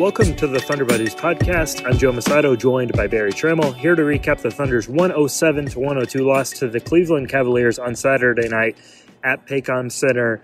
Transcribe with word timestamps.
Welcome 0.00 0.34
to 0.36 0.46
the 0.46 0.58
Thunder 0.58 0.86
Buddies 0.86 1.14
podcast. 1.14 1.86
I'm 1.86 1.98
Joe 1.98 2.10
Mussatto, 2.10 2.58
joined 2.58 2.94
by 2.94 3.06
Berry 3.06 3.32
Tramel, 3.32 3.74
here 3.74 3.94
to 3.94 4.00
recap 4.00 4.40
the 4.40 4.50
Thunder's 4.50 4.88
107 4.88 5.66
to 5.66 5.78
102 5.78 6.26
loss 6.26 6.52
to 6.52 6.68
the 6.68 6.80
Cleveland 6.80 7.28
Cavaliers 7.28 7.78
on 7.78 7.94
Saturday 7.94 8.48
night 8.48 8.78
at 9.22 9.46
Paycom 9.46 9.92
Center. 9.92 10.42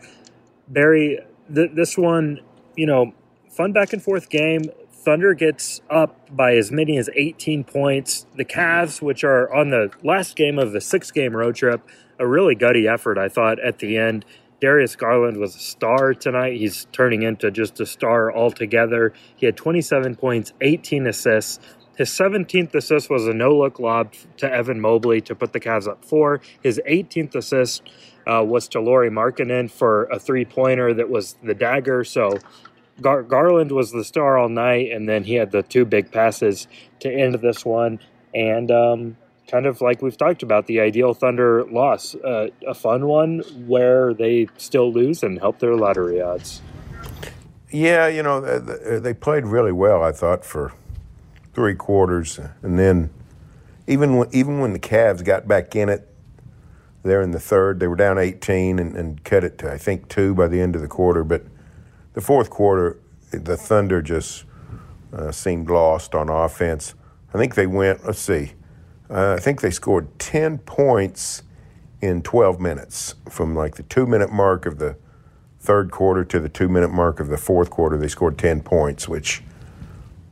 Berry, 0.69 1.21
th- 1.53 1.71
this 1.73 1.97
one, 1.97 2.41
you 2.77 2.85
know, 2.85 3.15
fun 3.49 3.73
back 3.73 3.95
and 3.95 4.03
forth 4.03 4.29
game. 4.29 4.65
Thunder 4.93 5.33
gets 5.33 5.81
up 5.89 6.37
by 6.37 6.53
as 6.53 6.71
many 6.71 6.99
as 6.99 7.09
18 7.15 7.65
points. 7.65 8.27
The 8.37 8.45
Cavs, 8.45 9.01
which 9.01 9.25
are 9.25 9.51
on 9.55 9.71
the 9.71 9.91
last 10.03 10.37
game 10.37 10.59
of 10.59 10.73
the 10.73 10.83
six 10.83 11.11
game 11.11 11.35
road 11.35 11.55
trip, 11.55 11.81
a 12.19 12.27
really 12.27 12.55
gutty 12.57 12.87
effort, 12.87 13.17
I 13.17 13.31
thought, 13.31 13.59
at 13.61 13.79
the 13.79 13.97
end. 13.97 14.27
Darius 14.61 14.97
Garland 14.97 15.37
was 15.37 15.55
a 15.55 15.61
star 15.61 16.15
tonight. 16.15 16.57
He's 16.57 16.87
turning 16.93 17.23
into 17.23 17.51
just 17.51 17.81
a 17.81 17.87
star 17.87 18.35
altogether. 18.35 19.13
He 19.37 19.47
had 19.47 19.57
27 19.57 20.17
points, 20.17 20.53
18 20.61 21.07
assists. 21.07 21.59
His 21.97 22.11
17th 22.11 22.75
assist 22.75 23.09
was 23.09 23.27
a 23.27 23.33
no 23.33 23.57
look 23.57 23.79
lob 23.79 24.13
to 24.39 24.51
Evan 24.51 24.81
Mobley 24.81 25.21
to 25.23 25.35
put 25.35 25.53
the 25.53 25.61
Cavs 25.61 25.89
up 25.89 26.05
four. 26.05 26.41
His 26.63 26.81
18th 26.87 27.35
assist 27.35 27.83
uh, 28.27 28.45
was 28.45 28.69
to 28.69 28.81
Lauri 28.81 29.11
Markkanen 29.11 29.71
for 29.71 30.05
a 30.05 30.19
three 30.19 30.45
pointer 30.45 30.93
that 30.93 31.09
was 31.09 31.37
the 31.43 31.55
dagger. 31.55 32.05
So 32.05 32.39
Gar- 33.01 33.23
Garland 33.23 33.73
was 33.73 33.93
the 33.93 34.05
star 34.05 34.39
all 34.39 34.49
night, 34.49 34.91
and 34.91 35.09
then 35.09 35.25
he 35.25 35.35
had 35.35 35.53
the 35.53 35.63
two 35.63 35.85
big 35.85 36.11
passes 36.11 36.67
to 37.01 37.11
end 37.11 37.35
this 37.37 37.65
one. 37.65 37.99
And 38.35 38.71
um, 38.71 39.17
kind 39.51 39.67
of 39.67 39.81
like 39.81 40.03
we've 40.03 40.17
talked 40.17 40.43
about, 40.43 40.67
the 40.67 40.81
ideal 40.81 41.15
Thunder 41.15 41.65
loss, 41.65 42.15
uh, 42.17 42.49
a 42.67 42.75
fun 42.75 43.07
one 43.07 43.41
where 43.67 44.13
they 44.15 44.49
still 44.57 44.93
lose 44.93 45.23
and 45.23 45.39
help 45.39 45.59
their 45.59 45.77
lottery 45.77 46.21
odds. 46.21 46.63
Yeah, 47.71 48.07
you 48.09 48.23
know, 48.23 48.41
they 48.41 49.15
played 49.15 49.45
really 49.45 49.73
well, 49.73 50.03
I 50.03 50.13
thought, 50.13 50.45
for 50.45 50.73
three 51.55 51.75
quarters. 51.75 52.39
And 52.63 52.79
then 52.79 53.11
even 53.87 54.17
when, 54.17 54.29
even 54.33 54.61
when 54.61 54.73
the 54.73 54.79
Cavs 54.79 55.25
got 55.25 55.47
back 55.49 55.75
in 55.75 55.89
it, 55.89 56.09
there 57.03 57.23
in 57.23 57.31
the 57.31 57.41
third, 57.41 57.79
they 57.81 57.87
were 57.87 57.97
down 57.97 58.19
18 58.19 58.79
and, 58.79 58.97
and 58.97 59.23
cut 59.25 59.45
it 59.45 59.59
to, 59.59 59.73
I 59.73 59.79
think, 59.79 60.09
two 60.09 60.35
by 60.35 60.49
the 60.49 60.61
end 60.61 60.75
of 60.75 60.83
the 60.83 60.89
quarter. 60.89 61.23
But 61.23 61.45
the 62.15 62.21
fourth 62.21 62.51
quarter, 62.51 62.99
the 63.31 63.57
Thunder 63.57 64.03
just 64.03 64.45
uh, 65.13 65.31
seemed 65.31 65.71
lost 65.71 66.15
on 66.15 66.29
offense. 66.29 66.95
I 67.33 67.39
think 67.39 67.55
they 67.55 67.67
went, 67.67 68.05
let's 68.05 68.19
see, 68.19 68.53
uh, 69.11 69.35
I 69.39 69.41
think 69.41 69.61
they 69.61 69.71
scored 69.71 70.19
10 70.19 70.59
points 70.59 71.43
in 72.01 72.23
12 72.23 72.61
minutes 72.61 73.15
from 73.29 73.55
like 73.55 73.77
the 73.77 73.83
two 73.85 74.07
minute 74.07 74.33
mark 74.33 74.67
of 74.67 74.79
the 74.79 74.97
third 75.59 75.91
quarter 75.91 76.25
to 76.25 76.39
the 76.39 76.49
two 76.49 76.69
minute 76.69 76.91
mark 76.91 77.21
of 77.21 77.29
the 77.29 77.37
fourth 77.37 77.71
quarter. 77.71 77.97
They 77.97 78.09
scored 78.09 78.39
10 78.39 78.63
points, 78.63 79.09
which, 79.09 79.43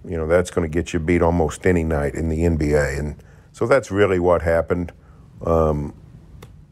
you 0.05 0.17
know, 0.17 0.27
that's 0.27 0.50
going 0.50 0.70
to 0.70 0.72
get 0.72 0.92
you 0.92 1.00
beat 1.00 1.22
almost 1.22 1.67
any 1.67 1.84
night 1.84 2.14
in 2.14 2.28
the 2.28 2.41
NBA. 2.41 2.98
And 2.98 3.17
so 3.52 3.67
that's 3.67 3.91
really 3.91 4.19
what 4.19 4.42
happened. 4.42 4.92
Um, 5.45 5.95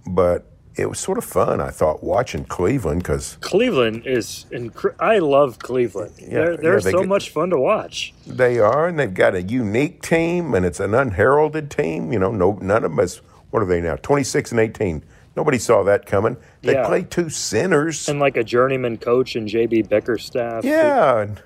but 0.07 0.52
it 0.75 0.89
was 0.89 0.99
sort 0.99 1.19
of 1.19 1.25
fun, 1.25 1.61
I 1.61 1.71
thought, 1.71 2.03
watching 2.03 2.45
Cleveland 2.45 3.03
because 3.03 3.37
Cleveland 3.41 4.07
is. 4.07 4.47
Inc- 4.51 4.95
I 4.99 5.19
love 5.19 5.59
Cleveland. 5.59 6.15
Yeah, 6.19 6.29
they're 6.29 6.57
they're 6.57 6.75
yeah, 6.75 6.81
they 6.81 6.91
so 6.93 7.01
get, 7.01 7.09
much 7.09 7.31
fun 7.31 7.51
to 7.51 7.59
watch. 7.59 8.15
They 8.27 8.59
are, 8.59 8.89
and 8.89 8.99
they've 8.99 9.13
got 9.13 9.35
a 9.35 9.43
unique 9.43 10.01
team, 10.03 10.55
and 10.55 10.65
it's 10.65 10.81
an 10.81 10.95
unheralded 10.95 11.71
team. 11.71 12.13
You 12.13 12.19
know, 12.19 12.33
no 12.33 12.59
none 12.63 12.85
of 12.85 12.93
them 12.93 13.01
is. 13.01 13.21
What 13.51 13.63
are 13.63 13.67
they 13.67 13.83
now? 13.83 13.97
Twenty 13.97 14.25
six 14.25 14.51
and 14.51 14.61
eighteen. 14.61 15.05
Nobody 15.37 15.59
saw 15.59 15.83
that 15.83 16.07
coming. 16.07 16.37
They 16.63 16.73
yeah. 16.73 16.87
play 16.87 17.03
two 17.03 17.29
centers 17.29 18.09
and 18.09 18.19
like 18.19 18.37
a 18.37 18.45
journeyman 18.45 18.97
coach 18.99 19.37
and 19.37 19.49
JB 19.49 19.89
Bickerstaff. 19.89 20.65
Yeah, 20.65 21.21
and, 21.21 21.43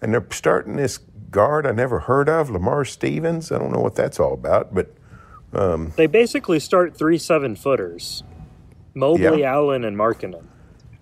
and 0.00 0.12
they're 0.12 0.26
starting 0.30 0.76
this 0.76 0.98
guard 1.30 1.66
I 1.66 1.72
never 1.72 2.00
heard 2.00 2.28
of, 2.28 2.50
Lamar 2.50 2.84
Stevens. 2.84 3.52
I 3.52 3.58
don't 3.58 3.72
know 3.72 3.80
what 3.80 3.94
that's 3.94 4.18
all 4.18 4.34
about, 4.34 4.74
but. 4.74 4.92
Um, 5.52 5.92
they 5.96 6.08
basically 6.08 6.58
start 6.58 6.98
three 6.98 7.16
seven 7.16 7.54
footers 7.54 8.24
Mobley, 8.96 9.40
yeah. 9.40 9.52
Allen, 9.52 9.84
and 9.84 9.96
Markkanen. 9.96 10.42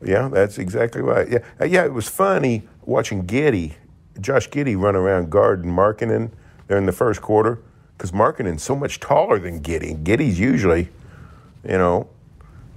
Yeah, 0.05 0.29
that's 0.29 0.59
exactly 0.59 1.01
right. 1.01 1.29
Yeah, 1.31 1.39
uh, 1.61 1.65
yeah. 1.65 1.85
It 1.85 1.93
was 1.93 2.09
funny 2.09 2.65
watching 2.83 3.25
Giddey, 3.25 3.75
Josh 4.21 4.51
Giddey, 4.51 4.79
run 4.79 4.97
around 4.97 5.31
guarding 5.31 5.71
Markkanen 5.71 6.33
there 6.67 6.77
in 6.77 6.87
the 6.87 6.93
first 6.93 7.23
quarter 7.23 7.63
because 7.97 8.13
Markkanen's 8.13 8.63
so 8.63 8.75
much 8.75 9.01
taller 9.01 9.39
than 9.39 9.61
Giddey. 9.61 10.03
Giddey's 10.03 10.39
usually, 10.39 10.91
you 11.63 11.79
know, 11.79 12.09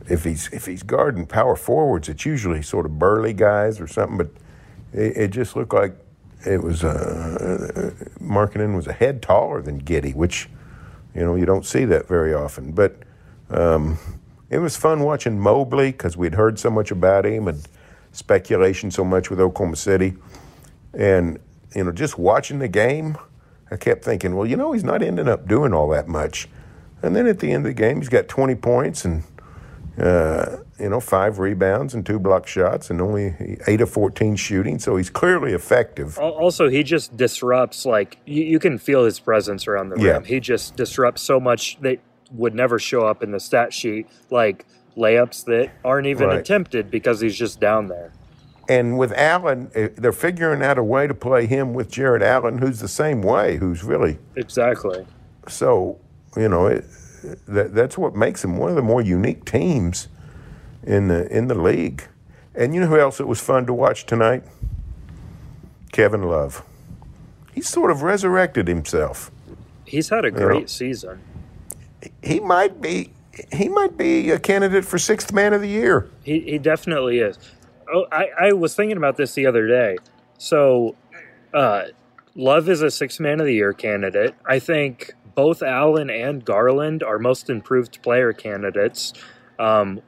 if 0.08 0.24
he's 0.24 0.48
if 0.54 0.68
he's 0.68 0.84
guarding 0.84 1.26
power 1.26 1.56
forwards, 1.56 2.08
it's 2.08 2.26
usually 2.26 2.62
sort 2.62 2.86
of 2.86 3.00
burly 3.00 3.34
guys 3.34 3.82
or 3.82 3.88
something. 3.88 4.18
But 4.18 4.30
it, 4.94 5.18
it 5.18 5.28
just 5.32 5.56
looked 5.56 5.74
like 5.74 5.98
it 6.46 6.62
was 6.62 6.84
uh, 6.84 7.92
was 8.22 8.88
a 8.88 8.94
head 8.94 9.22
taller 9.24 9.62
than 9.64 9.82
Giddey, 9.82 10.14
which 10.14 10.48
you 11.16 11.22
know 11.22 11.36
you 11.36 11.46
don't 11.46 11.66
see 11.66 11.86
that 11.86 12.08
very 12.08 12.34
often. 12.34 12.72
But 12.72 12.98
um, 13.50 13.98
it 14.50 14.60
was 14.60 14.78
fun 14.78 15.02
watching 15.02 15.40
Mobley 15.40 15.92
because 15.92 16.16
we'd 16.16 16.36
heard 16.36 16.58
so 16.60 16.70
much 16.70 16.92
about 16.92 17.26
him 17.26 17.48
and 17.48 17.68
speculation 18.12 18.92
so 18.92 19.04
much 19.04 19.30
with 19.30 19.40
Oklahoma 19.40 19.76
City. 19.76 20.16
And, 20.94 21.40
you 21.76 21.84
know, 21.84 21.92
just 21.92 22.18
watching 22.18 22.60
the 22.60 22.68
game, 22.68 23.18
I 23.70 23.76
kept 23.76 24.04
thinking, 24.04 24.36
well, 24.36 24.46
you 24.46 24.56
know, 24.56 24.72
he's 24.72 24.84
not 24.84 25.04
ending 25.04 25.28
up 25.28 25.48
doing 25.48 25.74
all 25.74 25.90
that 25.90 26.08
much. 26.08 26.48
And 27.02 27.16
then 27.16 27.28
at 27.28 27.40
the 27.40 27.52
end 27.52 27.66
of 27.66 27.76
the 27.76 27.82
game, 27.82 27.98
he's 27.98 28.10
got 28.10 28.28
20 28.28 28.56
points 28.56 29.06
and, 29.06 29.24
uh, 30.00 30.58
you 30.80 30.90
know, 30.90 31.00
five 31.00 31.40
rebounds 31.40 31.94
and 31.94 32.06
two 32.06 32.18
block 32.18 32.48
shots 32.48 32.90
and 32.90 33.02
only 33.02 33.58
eight 33.68 33.82
of 33.82 33.90
14 33.90 34.36
shooting. 34.36 34.80
So 34.80 34.96
he's 34.96 35.10
clearly 35.10 35.54
effective. 35.54 36.18
Also, 36.18 36.70
he 36.70 36.84
just 36.84 37.18
disrupts, 37.18 37.86
like, 37.86 38.18
you, 38.26 38.44
you 38.44 38.60
can 38.60 38.78
feel 38.78 39.04
his 39.04 39.20
presence 39.20 39.68
around 39.68 39.90
the 39.90 39.98
rim. 39.98 40.06
Yeah. 40.06 40.28
He 40.28 40.40
just 40.40 40.76
disrupts 40.76 41.22
so 41.22 41.40
much 41.40 41.80
that 41.82 42.00
would 42.32 42.56
never 42.56 42.80
show 42.80 43.06
up 43.06 43.24
in 43.24 43.32
the 43.32 43.40
stat 43.40 43.74
sheet, 43.74 44.08
like 44.30 44.66
layups 44.96 45.46
that 45.46 45.72
aren't 45.86 46.08
even 46.08 46.28
right. 46.28 46.40
attempted 46.40 46.90
because 46.92 47.22
he's 47.22 47.38
just 47.38 47.60
down 47.60 47.88
there. 47.88 48.12
And 48.70 48.98
with 48.98 49.14
Allen, 49.14 49.72
eh, 49.76 49.90
they're 49.96 50.12
figuring 50.12 50.62
out 50.62 50.78
a 50.78 50.84
way 50.84 51.08
to 51.08 51.14
play 51.14 51.46
him 51.46 51.74
with 51.74 51.90
Jarrett 51.90 52.22
Allen, 52.22 52.58
who's 52.58 52.80
the 52.80 52.88
same 52.88 53.22
way, 53.22 53.58
who's 53.58 53.84
really 53.84 54.18
exactly. 54.36 55.06
So 55.48 56.00
you 56.36 56.50
know 56.50 56.68
it, 56.68 56.86
that 57.48 57.74
that's 57.74 57.98
what 57.98 58.16
makes 58.16 58.44
him 58.44 58.58
one 58.58 58.70
of 58.70 58.76
the 58.76 58.82
more 58.82 59.02
unique 59.02 59.46
teams 59.46 60.10
in 60.84 61.08
the 61.08 61.28
in 61.36 61.48
the 61.48 61.56
league. 61.56 62.08
And 62.56 62.74
you 62.74 62.82
know 62.82 62.88
who 62.88 63.00
else 63.00 63.20
it 63.20 63.28
was 63.28 63.40
fun 63.40 63.66
to 63.68 63.74
watch 63.74 64.06
tonight? 64.06 64.44
Kevin 65.94 66.24
Love. 66.24 66.64
He 67.54 67.62
sort 67.62 67.90
of 67.90 68.02
resurrected 68.02 68.68
himself. 68.68 69.32
He's 69.86 70.10
had 70.10 70.26
a 70.26 70.32
great 70.32 70.56
you 70.56 70.62
know? 70.62 70.68
season 70.68 71.22
he 72.22 72.40
might 72.40 72.82
be 72.82 73.14
he 73.52 73.70
might 73.70 73.98
be 73.98 74.32
a 74.32 74.40
candidate 74.40 74.86
for 74.86 74.98
sixth 74.98 75.32
man 75.32 75.54
of 75.54 75.62
the 75.62 75.68
year. 75.68 76.10
He, 76.24 76.40
he 76.42 76.58
definitely 76.58 77.20
is. 77.20 77.38
Oh, 77.94 78.06
I, 78.12 78.30
I 78.40 78.54
was 78.54 78.76
thinking 78.76 78.98
about 78.98 79.16
this 79.16 79.34
the 79.34 79.46
other 79.46 79.68
day. 79.68 79.98
So, 80.38 80.96
uh, 81.54 81.84
Love 82.36 82.70
is 82.70 82.82
a 82.82 82.92
sixth 82.92 83.20
man 83.20 83.40
of 83.40 83.46
the 83.46 83.54
year 83.54 83.74
candidate. 83.74 84.36
I 84.46 84.60
think 84.60 85.14
both 85.34 85.64
Allen 85.64 86.10
and 86.10 86.44
Garland 86.44 87.04
are 87.04 87.20
most 87.20 87.50
improved 87.50 88.02
player 88.04 88.34
candidates. 88.34 89.14
Um, 89.58 90.02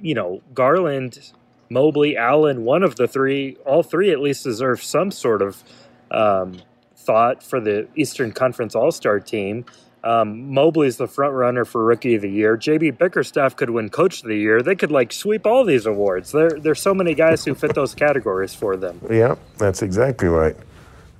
you 0.00 0.14
know, 0.14 0.42
Garland, 0.52 1.32
Mobley, 1.70 2.16
Allen, 2.16 2.64
one 2.64 2.82
of 2.82 2.96
the 2.96 3.06
three, 3.08 3.56
all 3.64 3.82
three 3.82 4.10
at 4.10 4.20
least 4.20 4.44
deserve 4.44 4.82
some 4.82 5.10
sort 5.10 5.42
of 5.42 5.62
um, 6.10 6.60
thought 6.96 7.42
for 7.42 7.60
the 7.60 7.88
Eastern 7.96 8.32
Conference 8.32 8.74
All 8.74 8.90
Star 8.90 9.20
team. 9.20 9.64
Um, 10.06 10.54
Mobley's 10.54 10.98
the 10.98 11.08
front 11.08 11.34
runner 11.34 11.64
for 11.64 11.84
Rookie 11.84 12.14
of 12.14 12.22
the 12.22 12.30
Year. 12.30 12.56
JB 12.56 12.96
Bickerstaff 12.96 13.56
could 13.56 13.70
win 13.70 13.88
Coach 13.88 14.22
of 14.22 14.28
the 14.28 14.36
Year. 14.36 14.62
They 14.62 14.76
could 14.76 14.92
like 14.92 15.12
sweep 15.12 15.44
all 15.44 15.64
these 15.64 15.84
awards. 15.84 16.30
There, 16.30 16.50
there's 16.50 16.80
so 16.80 16.94
many 16.94 17.12
guys 17.12 17.44
who 17.44 17.56
fit 17.56 17.74
those 17.74 17.92
categories 17.92 18.54
for 18.54 18.76
them. 18.76 19.00
Yeah, 19.10 19.34
that's 19.58 19.82
exactly 19.82 20.28
right. 20.28 20.56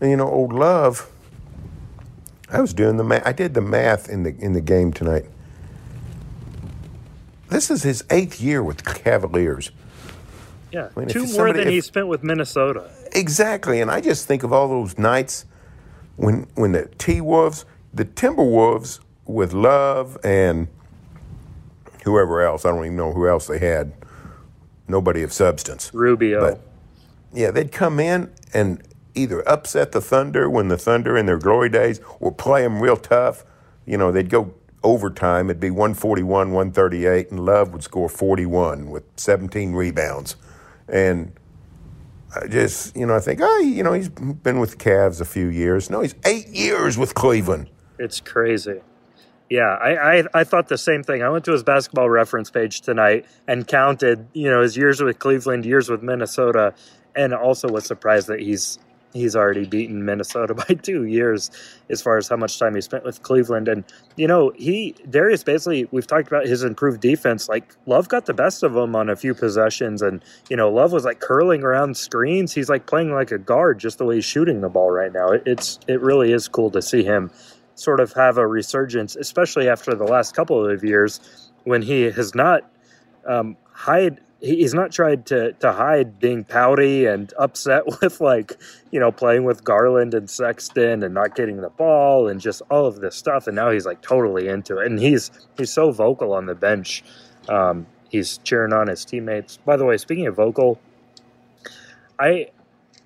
And 0.01 0.11
you 0.11 0.17
know, 0.17 0.29
old 0.29 0.53
Love. 0.53 1.11
I 2.49 2.61
was 2.61 2.73
doing 2.73 2.97
the 2.97 3.03
math. 3.03 3.27
I 3.27 3.33
did 3.33 3.55
the 3.55 3.61
math 3.61 4.09
in 4.09 4.23
the 4.23 4.37
in 4.39 4.53
the 4.53 4.61
game 4.61 4.93
tonight. 4.93 5.25
This 7.49 7.73
is 7.73 7.83
his 7.83 8.05
eighth 8.09 8.41
year 8.41 8.63
with 8.63 8.79
the 8.79 8.93
Cavaliers. 8.93 9.73
Yeah, 10.71 10.91
I 10.97 11.01
mean, 11.01 11.09
two 11.09 11.21
more 11.21 11.29
somebody, 11.29 11.59
than 11.59 11.69
if, 11.69 11.75
he 11.75 11.81
spent 11.81 12.07
with 12.07 12.23
Minnesota. 12.23 12.89
Exactly, 13.13 13.81
and 13.81 13.91
I 13.91 14.01
just 14.01 14.29
think 14.29 14.45
of 14.45 14.53
all 14.53 14.69
those 14.69 14.97
nights 14.97 15.45
when 16.15 16.47
when 16.55 16.71
the 16.71 16.87
T 16.99 17.21
Wolves 17.21 17.65
the 17.97 18.05
Timberwolves 18.05 19.01
with 19.25 19.55
Love 19.55 20.19
and 20.23 20.69
whoever 22.05 22.43
else, 22.43 22.65
I 22.65 22.71
don't 22.71 22.85
even 22.85 22.97
know 22.97 23.13
who 23.13 23.27
else 23.27 23.47
they 23.47 23.59
had. 23.59 23.93
Nobody 24.87 25.23
of 25.23 25.33
substance. 25.33 25.91
Rubio. 25.93 26.41
But 26.41 26.61
yeah, 27.33 27.51
they'd 27.51 27.73
come 27.73 27.99
in 27.99 28.31
and 28.53 28.83
either 29.15 29.47
upset 29.49 29.93
the 29.93 30.01
Thunder 30.01 30.49
when 30.49 30.69
the 30.69 30.77
Thunder 30.77 31.17
in 31.17 31.27
their 31.27 31.39
glory 31.39 31.71
days 31.71 32.01
or 32.21 32.31
play 32.31 32.63
them 32.63 32.81
real 32.81 32.99
tough. 32.99 33.45
You 33.87 33.97
know, 33.97 34.13
they'd 34.13 34.29
go 34.29 34.55
overtime. 34.83 35.49
It'd 35.49 35.59
be 35.59 35.71
141, 35.71 36.53
138, 36.53 37.31
and 37.31 37.41
Love 37.41 37.73
would 37.73 37.83
score 37.83 38.11
41 38.11 38.91
with 38.91 39.05
17 39.17 39.73
rebounds. 39.73 40.37
And 40.87 41.33
I 42.35 42.47
just, 42.47 42.95
you 42.95 43.07
know, 43.07 43.17
I 43.17 43.21
think, 43.21 43.41
oh, 43.43 43.59
you 43.61 43.83
know, 43.83 43.95
he's 43.95 44.11
been 44.11 44.61
with 44.61 44.73
the 44.73 44.77
Cavs 44.77 45.21
a 45.21 45.25
few 45.25 45.47
years. 45.47 45.89
No, 45.89 46.03
he's 46.03 46.15
eight 46.27 46.49
years 46.49 46.99
with 46.99 47.15
Cleveland. 47.15 47.71
It's 47.99 48.21
crazy. 48.21 48.81
Yeah, 49.49 49.77
I, 49.81 50.19
I, 50.19 50.25
I 50.35 50.45
thought 50.45 50.69
the 50.69 50.79
same 50.79 51.03
thing. 51.05 51.23
I 51.23 51.29
went 51.29 51.45
to 51.45 51.53
his 51.53 51.63
basketball 51.63 52.11
reference 52.11 52.51
page 52.51 52.81
tonight 52.81 53.27
and 53.47 53.67
counted, 53.67 54.27
you 54.33 54.51
know, 54.51 54.61
his 54.61 54.77
years 54.77 55.01
with 55.01 55.19
Cleveland, 55.21 55.65
years 55.65 55.89
with 55.89 56.03
Minnesota, 56.03 56.75
and 57.15 57.33
also 57.33 57.69
was 57.69 57.87
surprised 57.87 58.27
that 58.27 58.41
he's 58.41 58.79
he's 59.17 59.35
already 59.35 59.67
beaten 59.67 60.05
Minnesota 60.05 60.55
by 60.69 60.75
two 60.75 61.05
years 61.05 61.51
as 61.91 62.03
far 62.03 62.17
as 62.17 62.29
how 62.29 62.37
much 62.37 62.59
time 62.59 62.75
he 62.75 62.81
spent 62.81 63.05
with 63.05 63.23
Cleveland. 63.23 63.69
And, 63.69 63.85
you 64.17 64.27
know, 64.27 64.53
he, 64.57 64.95
Darius 65.09 65.43
basically, 65.43 65.89
we've 65.91 66.07
talked 66.07 66.29
about 66.29 66.47
his 66.47 66.63
improved 66.63 67.01
defense. 67.01 67.49
Like, 67.49 67.75
Love 67.87 68.09
got 68.09 68.27
the 68.27 68.35
best 68.35 68.63
of 68.63 68.77
him 68.77 68.95
on 68.95 69.09
a 69.09 69.17
few 69.17 69.35
possessions. 69.35 70.03
And, 70.03 70.23
you 70.49 70.57
know, 70.57 70.71
Love 70.71 70.93
was 70.93 71.05
like 71.05 71.21
curling 71.21 71.63
around 71.63 71.97
screens. 71.97 72.53
He's 72.53 72.69
like 72.69 72.87
playing 72.87 73.13
like 73.13 73.31
a 73.31 73.39
guard 73.39 73.79
just 73.79 73.99
the 73.99 74.05
way 74.05 74.17
he's 74.17 74.25
shooting 74.25 74.61
the 74.61 74.69
ball 74.69 74.91
right 74.91 75.13
now. 75.13 75.31
It's, 75.31 75.79
it 75.89 76.01
really 76.01 76.33
is 76.33 76.49
cool 76.49 76.71
to 76.73 76.83
see 76.83 77.03
him 77.03 77.31
sort 77.77 78.01
of 78.01 78.13
have 78.15 78.39
a 78.39 78.47
resurgence, 78.47 79.15
especially 79.15 79.69
after 79.69 79.95
the 79.95 80.05
last 80.05 80.35
couple 80.35 80.69
of 80.69 80.83
years 80.83 81.21
when 81.65 81.83
he 81.83 82.03
has 82.03 82.35
not 82.35 82.69
um, 83.27 83.57
hide 83.71 84.21
he's 84.41 84.75
not 84.75 84.93
tried 84.93 85.27
to 85.27 85.53
to 85.55 85.73
hide 85.73 86.19
being 86.19 86.45
pouty 86.45 87.07
and 87.07 87.33
upset 87.39 87.83
with 88.01 88.21
like 88.21 88.57
you 88.91 89.01
know 89.01 89.13
playing 89.13 89.45
with 89.45 89.63
Garland 89.65 90.15
and 90.15 90.29
Sexton 90.29 91.03
and 91.03 91.15
not 91.15 91.35
getting 91.35 91.61
the 91.61 91.71
ball 91.71 92.29
and 92.29 92.41
just 92.41 92.63
all 92.71 92.87
of 92.87 93.01
this 93.01 93.15
stuff. 93.15 93.47
And 93.47 93.57
now 93.57 93.71
he's 93.71 93.87
like 93.87 94.03
totally 94.03 94.49
into 94.49 94.79
it. 94.79 94.87
And 94.87 94.99
he's 94.99 95.31
he's 95.57 95.73
so 95.73 95.91
vocal 95.91 96.33
on 96.33 96.47
the 96.47 96.55
bench. 96.55 97.05
Um, 97.49 97.87
he's 98.09 98.39
cheering 98.39 98.73
on 98.73 98.89
his 98.89 99.05
teammates. 99.05 99.59
By 99.59 99.77
the 99.77 99.85
way 99.85 99.97
speaking 99.97 100.27
of 100.27 100.37
vocal 100.37 100.81
I 102.19 102.49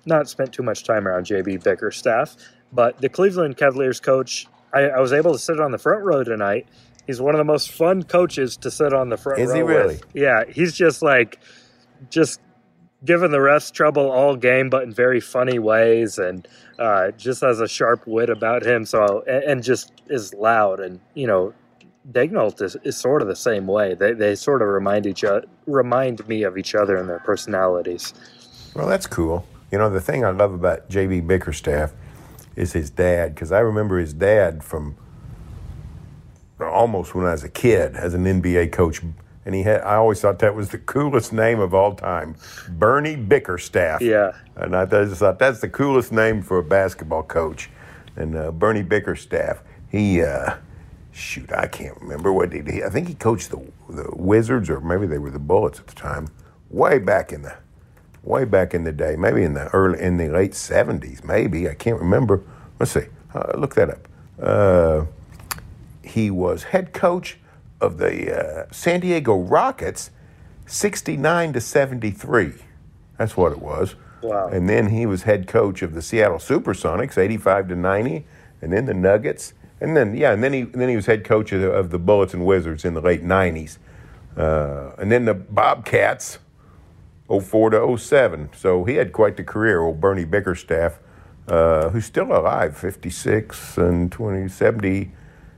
not 0.05 0.29
spent 0.29 0.53
too 0.53 0.63
much 0.63 0.83
time 0.83 1.07
around 1.07 1.25
JB 1.25 1.63
Bickerstaff 1.63 2.35
but 2.73 2.99
the 2.99 3.09
Cleveland 3.09 3.57
Cavaliers 3.57 3.99
coach 3.99 4.47
I, 4.73 4.81
I 4.81 4.99
was 4.99 5.13
able 5.13 5.33
to 5.33 5.39
sit 5.39 5.59
on 5.59 5.71
the 5.71 5.77
front 5.77 6.03
row 6.03 6.23
tonight 6.23 6.67
He's 7.07 7.19
one 7.19 7.33
of 7.33 7.39
the 7.39 7.45
most 7.45 7.71
fun 7.71 8.03
coaches 8.03 8.57
to 8.57 8.71
sit 8.71 8.93
on 8.93 9.09
the 9.09 9.17
front 9.17 9.39
Is 9.39 9.49
row. 9.49 9.55
he 9.55 9.61
really? 9.63 9.95
With. 9.95 10.05
Yeah, 10.13 10.43
he's 10.47 10.73
just 10.73 11.01
like, 11.01 11.39
just 12.09 12.39
giving 13.03 13.31
the 13.31 13.39
refs 13.39 13.71
trouble 13.71 14.09
all 14.09 14.35
game, 14.35 14.69
but 14.69 14.83
in 14.83 14.93
very 14.93 15.19
funny 15.19 15.59
ways, 15.59 16.17
and 16.19 16.47
uh, 16.77 17.11
just 17.11 17.41
has 17.41 17.59
a 17.59 17.67
sharp 17.67 18.05
wit 18.05 18.29
about 18.29 18.65
him. 18.65 18.85
So 18.85 19.23
and, 19.27 19.43
and 19.43 19.63
just 19.63 19.91
is 20.07 20.33
loud, 20.33 20.79
and 20.79 20.99
you 21.15 21.25
know, 21.25 21.53
Daigneault 22.11 22.61
is, 22.61 22.77
is 22.83 22.97
sort 22.97 23.21
of 23.21 23.27
the 23.27 23.35
same 23.35 23.65
way. 23.65 23.95
They 23.95 24.13
they 24.13 24.35
sort 24.35 24.61
of 24.61 24.67
remind 24.67 25.07
each 25.07 25.23
other, 25.23 25.47
remind 25.65 26.25
me 26.27 26.43
of 26.43 26.57
each 26.57 26.75
other 26.75 26.97
in 26.97 27.07
their 27.07 27.19
personalities. 27.19 28.13
Well, 28.75 28.87
that's 28.87 29.07
cool. 29.07 29.45
You 29.71 29.79
know, 29.79 29.89
the 29.89 30.01
thing 30.01 30.23
I 30.23 30.29
love 30.29 30.53
about 30.53 30.87
JB 30.89 31.27
Bickerstaff 31.27 31.93
is 32.55 32.73
his 32.73 32.89
dad, 32.89 33.33
because 33.33 33.51
I 33.51 33.59
remember 33.59 33.99
his 33.99 34.13
dad 34.13 34.63
from 34.63 34.95
almost 36.59 37.15
when 37.15 37.25
I 37.25 37.31
was 37.31 37.43
a 37.43 37.49
kid 37.49 37.95
as 37.95 38.13
an 38.13 38.25
NBA 38.25 38.71
coach. 38.71 39.01
And 39.43 39.55
he 39.55 39.63
had, 39.63 39.81
I 39.81 39.95
always 39.95 40.21
thought 40.21 40.37
that 40.39 40.55
was 40.55 40.69
the 40.69 40.77
coolest 40.77 41.33
name 41.33 41.59
of 41.59 41.73
all 41.73 41.95
time, 41.95 42.35
Bernie 42.69 43.15
Bickerstaff. 43.15 44.01
Yeah. 44.01 44.33
And 44.55 44.75
I 44.75 44.85
just 44.85 45.15
thought 45.15 45.39
that's 45.39 45.61
the 45.61 45.69
coolest 45.69 46.11
name 46.11 46.43
for 46.43 46.59
a 46.59 46.63
basketball 46.63 47.23
coach. 47.23 47.69
And 48.15 48.35
uh, 48.35 48.51
Bernie 48.51 48.83
Bickerstaff, 48.83 49.63
he, 49.89 50.21
uh, 50.21 50.57
shoot, 51.11 51.51
I 51.51 51.67
can't 51.67 51.99
remember 51.99 52.31
what 52.31 52.51
did 52.51 52.67
he. 52.67 52.83
I 52.83 52.89
think 52.89 53.07
he 53.07 53.15
coached 53.15 53.49
the 53.49 53.65
the 53.91 54.09
Wizards, 54.15 54.69
or 54.69 54.79
maybe 54.79 55.05
they 55.05 55.17
were 55.17 55.31
the 55.31 55.39
Bullets 55.39 55.79
at 55.79 55.87
the 55.87 55.95
time, 55.95 56.29
way 56.69 56.99
back 56.99 57.31
in 57.31 57.41
the, 57.41 57.55
way 58.23 58.45
back 58.45 58.73
in 58.73 58.83
the 58.83 58.91
day, 58.91 59.15
maybe 59.15 59.43
in 59.43 59.53
the 59.53 59.67
early 59.69 59.99
in 59.99 60.17
the 60.17 60.27
late 60.27 60.53
seventies, 60.53 61.23
maybe 61.23 61.67
I 61.69 61.73
can't 61.73 61.99
remember. 61.99 62.41
Let's 62.79 62.91
see, 62.91 63.07
uh, 63.33 63.57
look 63.57 63.75
that 63.75 63.89
up. 63.89 64.07
Uh, 64.41 65.05
he 66.03 66.31
was 66.31 66.63
head 66.63 66.93
coach 66.93 67.37
of 67.79 67.97
the 67.97 68.63
uh, 68.63 68.65
San 68.71 68.99
Diego 68.99 69.35
Rockets, 69.35 70.11
69 70.65 71.53
to 71.53 71.61
73. 71.61 72.53
That's 73.17 73.35
what 73.35 73.51
it 73.51 73.59
was. 73.59 73.95
Wow. 74.21 74.49
And 74.49 74.69
then 74.69 74.89
he 74.89 75.05
was 75.05 75.23
head 75.23 75.47
coach 75.47 75.81
of 75.81 75.93
the 75.93 76.01
Seattle 76.01 76.37
SuperSonics, 76.37 77.17
85 77.17 77.69
to 77.69 77.75
90, 77.75 78.25
and 78.61 78.71
then 78.71 78.85
the 78.85 78.93
Nuggets. 78.93 79.53
And 79.79 79.97
then, 79.97 80.15
yeah, 80.15 80.31
and 80.31 80.43
then 80.43 80.53
he, 80.53 80.61
and 80.61 80.75
then 80.75 80.89
he 80.89 80.95
was 80.95 81.07
head 81.07 81.23
coach 81.23 81.51
of 81.51 81.61
the, 81.61 81.71
of 81.71 81.89
the 81.89 81.97
Bullets 81.97 82.33
and 82.33 82.45
Wizards 82.45 82.85
in 82.85 82.93
the 82.93 83.01
late 83.01 83.23
90s. 83.23 83.77
Uh, 84.37 84.91
and 84.97 85.11
then 85.11 85.25
the 85.25 85.33
Bobcats, 85.33 86.37
04 87.39 87.69
to 87.71 87.97
07. 87.97 88.49
So 88.55 88.83
he 88.83 88.95
had 88.95 89.13
quite 89.13 89.37
the 89.37 89.43
career, 89.43 89.81
old 89.81 90.01
Bernie 90.01 90.25
Bickerstaff, 90.25 90.99
uh, 91.47 91.89
who's 91.89 92.05
still 92.05 92.31
alive, 92.31 92.77
56 92.77 93.77
and 93.77 94.11
20, 94.11 94.47
70, 94.49 95.11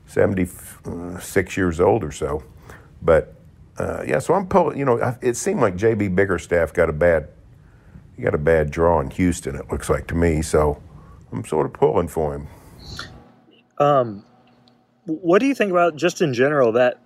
76 0.06 1.58
years 1.58 1.80
old 1.80 2.04
or 2.04 2.12
so. 2.12 2.44
But 3.02 3.36
uh, 3.78 4.04
yeah, 4.06 4.20
so 4.20 4.34
I'm 4.34 4.48
pulling. 4.48 4.78
You 4.78 4.86
know, 4.86 5.18
it 5.22 5.36
seemed 5.36 5.62
like 5.62 5.76
JB 5.76 6.16
Bickerstaff 6.16 6.74
got 6.74 6.90
a 6.90 6.94
bad, 6.94 7.30
he 8.16 8.22
got 8.22 8.36
a 8.36 8.40
bad 8.40 8.72
draw 8.72 9.00
in 9.00 9.10
Houston. 9.12 9.56
It 9.56 9.72
looks 9.72 9.90
like 9.90 10.08
to 10.08 10.16
me. 10.16 10.42
So 10.42 10.82
I'm 11.32 11.44
sort 11.44 11.66
of 11.66 11.74
pulling 11.74 12.08
for 12.08 12.36
him. 12.36 12.48
Um, 13.80 14.26
what 15.06 15.40
do 15.40 15.48
you 15.48 15.56
think 15.56 15.72
about 15.72 15.96
just 15.96 16.22
in 16.22 16.34
general 16.34 16.72
that 16.74 17.00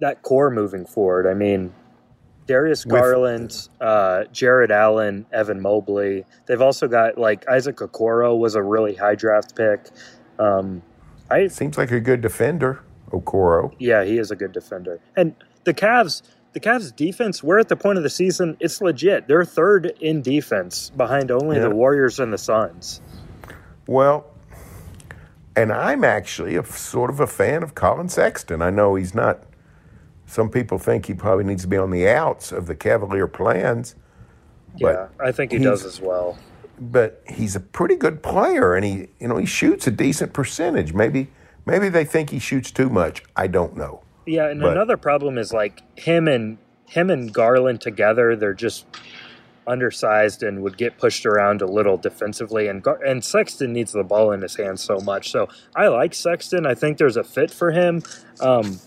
that 0.00 0.22
core 0.22 0.50
moving 0.50 0.86
forward? 0.86 1.26
I 1.28 1.34
mean, 1.34 1.72
Darius 2.46 2.84
Garland, 2.84 3.68
uh, 3.80 4.24
Jarrett 4.32 4.70
Allen, 4.70 5.24
Evan 5.32 5.60
Mobley. 5.62 6.24
They've 6.46 6.60
also 6.60 6.88
got 6.88 7.16
like 7.18 7.48
Isaac 7.48 7.76
Okoro 7.76 8.38
was 8.38 8.54
a 8.54 8.62
really 8.62 8.94
high 8.94 9.14
draft 9.14 9.56
pick. 9.56 9.86
Um, 10.38 10.82
I 11.30 11.46
Seems 11.48 11.78
like 11.78 11.90
a 11.90 12.00
good 12.00 12.20
defender, 12.20 12.80
Okoro. 13.10 13.74
yeah, 13.78 14.04
he 14.04 14.18
is 14.18 14.30
a 14.30 14.36
good 14.36 14.52
defender. 14.52 15.00
And 15.16 15.34
the 15.64 15.72
Cavs, 15.72 16.20
the 16.52 16.60
Cavs 16.60 16.94
defense, 16.94 17.42
we're 17.42 17.58
at 17.58 17.68
the 17.68 17.76
point 17.76 17.96
of 17.96 18.04
the 18.04 18.10
season, 18.10 18.56
it's 18.60 18.80
legit. 18.82 19.26
They're 19.26 19.44
third 19.44 19.86
in 20.00 20.20
defense 20.20 20.90
behind 20.90 21.30
only 21.30 21.56
Yeah. 21.56 21.62
the 21.62 21.70
Warriors 21.74 22.20
and 22.20 22.30
the 22.32 22.38
Suns. 22.38 23.00
Well, 23.86 24.26
and 25.56 25.72
I'm 25.72 26.04
actually 26.04 26.56
a 26.56 26.64
sort 26.64 27.10
of 27.10 27.20
a 27.20 27.26
fan 27.26 27.62
of 27.62 27.74
Collin 27.74 28.08
Sexton. 28.08 28.60
I 28.60 28.70
know 28.70 28.96
he's 28.96 29.14
not. 29.14 29.42
Some 30.26 30.48
people 30.50 30.78
think 30.78 31.06
he 31.06 31.14
probably 31.14 31.44
needs 31.44 31.62
to 31.62 31.68
be 31.68 31.76
on 31.76 31.90
the 31.90 32.08
outs 32.08 32.50
of 32.52 32.66
the 32.66 32.74
Cavalier 32.74 33.26
plans, 33.26 33.94
yeah, 34.76 35.06
I 35.20 35.30
think 35.32 35.52
he 35.52 35.58
does 35.58 35.84
as 35.84 36.00
well. 36.00 36.36
but 36.80 37.22
he's 37.28 37.54
a 37.54 37.60
pretty 37.60 37.94
good 37.96 38.22
player, 38.22 38.74
and 38.74 38.84
he, 38.84 39.08
you 39.20 39.28
know, 39.28 39.36
he 39.36 39.46
shoots 39.46 39.86
a 39.86 39.90
decent 39.92 40.32
percentage. 40.32 40.92
Maybe, 40.92 41.28
maybe 41.66 41.88
they 41.88 42.04
think 42.04 42.30
he 42.30 42.38
shoots 42.40 42.70
too 42.72 42.88
much. 42.88 43.22
I 43.36 43.46
don't 43.46 43.76
know. 43.76 44.02
Yeah, 44.26 44.48
and 44.48 44.60
But- 44.60 44.72
another 44.72 44.96
problem 44.96 45.38
is 45.38 45.52
like 45.52 45.82
him 45.96 46.26
and 46.26 46.58
him 46.88 47.10
and 47.10 47.32
Garland 47.32 47.80
together, 47.80 48.34
they're 48.34 48.52
just 48.54 48.86
undersized 49.66 50.42
and 50.42 50.62
would 50.62 50.76
get 50.76 50.98
pushed 50.98 51.24
around 51.24 51.62
a 51.62 51.66
little 51.66 51.96
defensively. 51.96 52.66
And 52.68 52.82
Gar- 52.82 53.00
and 53.04 53.24
Sexton 53.24 53.72
needs 53.72 53.92
the 53.92 54.02
ball 54.04 54.32
in 54.32 54.42
his 54.42 54.56
hands 54.56 54.82
so 54.82 54.98
much. 54.98 55.30
So 55.30 55.48
I 55.74 55.88
like 55.88 56.12
Sexton. 56.14 56.66
I 56.66 56.74
think 56.74 56.98
there's 56.98 57.16
a 57.16 57.24
fit 57.24 57.50
for 57.50 57.70
him, 57.70 58.02
um, 58.40 58.78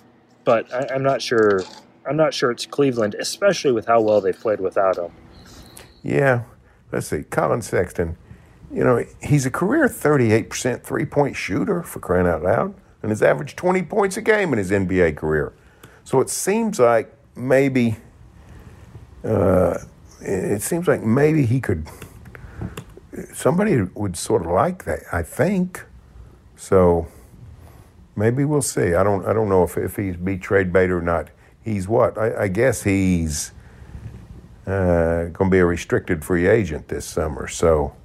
but 0.48 0.74
I, 0.74 0.96
I'm 0.96 1.04
not 1.04 1.22
sure. 1.22 1.62
I'm 2.08 2.16
not 2.16 2.34
sure 2.34 2.50
it's 2.52 2.66
Cleveland, 2.66 3.16
especially 3.20 3.74
with 3.74 3.86
how 3.86 4.00
well 4.00 4.22
they've 4.22 4.40
played 4.40 4.62
without 4.62 4.98
him. 4.98 5.12
Yeah, 6.04 6.44
let's 6.90 7.08
see. 7.08 7.24
Collin 7.24 7.62
Sexton, 7.62 8.16
you 8.72 8.82
know, 8.82 9.04
he's 9.22 9.46
a 9.46 9.52
career 9.52 9.90
38% 9.90 10.84
three 10.84 11.06
point 11.06 11.36
shooter 11.36 11.84
for 11.84 12.00
crying 12.00 12.26
out 12.26 12.44
loud, 12.44 12.74
and 13.02 13.12
has 13.12 13.22
averaged 13.22 13.58
20 13.58 13.84
points 13.84 14.16
a 14.16 14.22
game 14.22 14.54
in 14.54 14.58
his 14.58 14.72
NBA 14.72 15.18
career. 15.18 15.54
So 16.06 16.22
it 16.22 16.30
seems 16.30 16.80
like 16.80 17.14
maybe, 17.36 17.98
uh, 19.26 19.80
it 20.22 20.62
seems 20.62 20.88
like 20.88 21.04
maybe 21.04 21.46
he 21.46 21.60
could, 21.60 21.90
somebody 23.34 23.82
would 23.82 24.16
sort 24.16 24.46
of 24.46 24.52
like 24.52 24.86
that, 24.86 25.02
I 25.12 25.24
think. 25.24 25.84
So 26.56 27.10
maybe 28.18 28.44
we'll 28.44 28.62
see. 28.62 28.96
I 28.96 29.04
don't, 29.04 29.26
I 29.26 29.32
don't 29.32 29.48
know 29.48 29.64
if, 29.64 29.78
if 29.78 29.96
he's 29.96 30.18
betrayed 30.18 30.74
bait 30.74 30.90
or 30.90 31.02
not. 31.02 31.30
He's 31.64 31.88
what? 31.88 32.18
I, 32.18 32.44
I 32.44 32.48
guess 32.50 32.84
he's 32.84 33.52
uh, 34.66 35.26
going 35.26 35.50
to 35.50 35.50
be 35.50 35.60
a 35.60 35.66
restricted 35.66 36.26
free 36.26 36.48
agent 36.48 36.90
this 36.90 37.06
summer. 37.06 37.48
So 37.48 37.96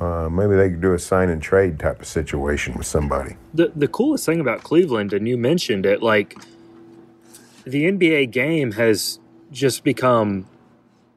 uh, 0.00 0.28
maybe 0.28 0.56
they 0.56 0.70
could 0.70 0.80
do 0.80 0.94
a 0.94 0.98
sign 0.98 1.28
and 1.28 1.40
trade 1.40 1.78
type 1.78 2.00
of 2.00 2.06
situation 2.06 2.74
with 2.74 2.86
somebody. 2.86 3.36
the 3.52 3.72
the 3.76 3.88
coolest 3.88 4.26
thing 4.26 4.40
about 4.40 4.62
Cleveland, 4.62 5.12
and 5.12 5.28
you 5.28 5.38
mentioned 5.38 5.86
it, 5.86 6.02
like 6.02 6.36
the 7.64 7.84
NBA 7.84 8.32
game 8.32 8.72
has 8.72 9.20
just 9.52 9.84
become 9.84 10.46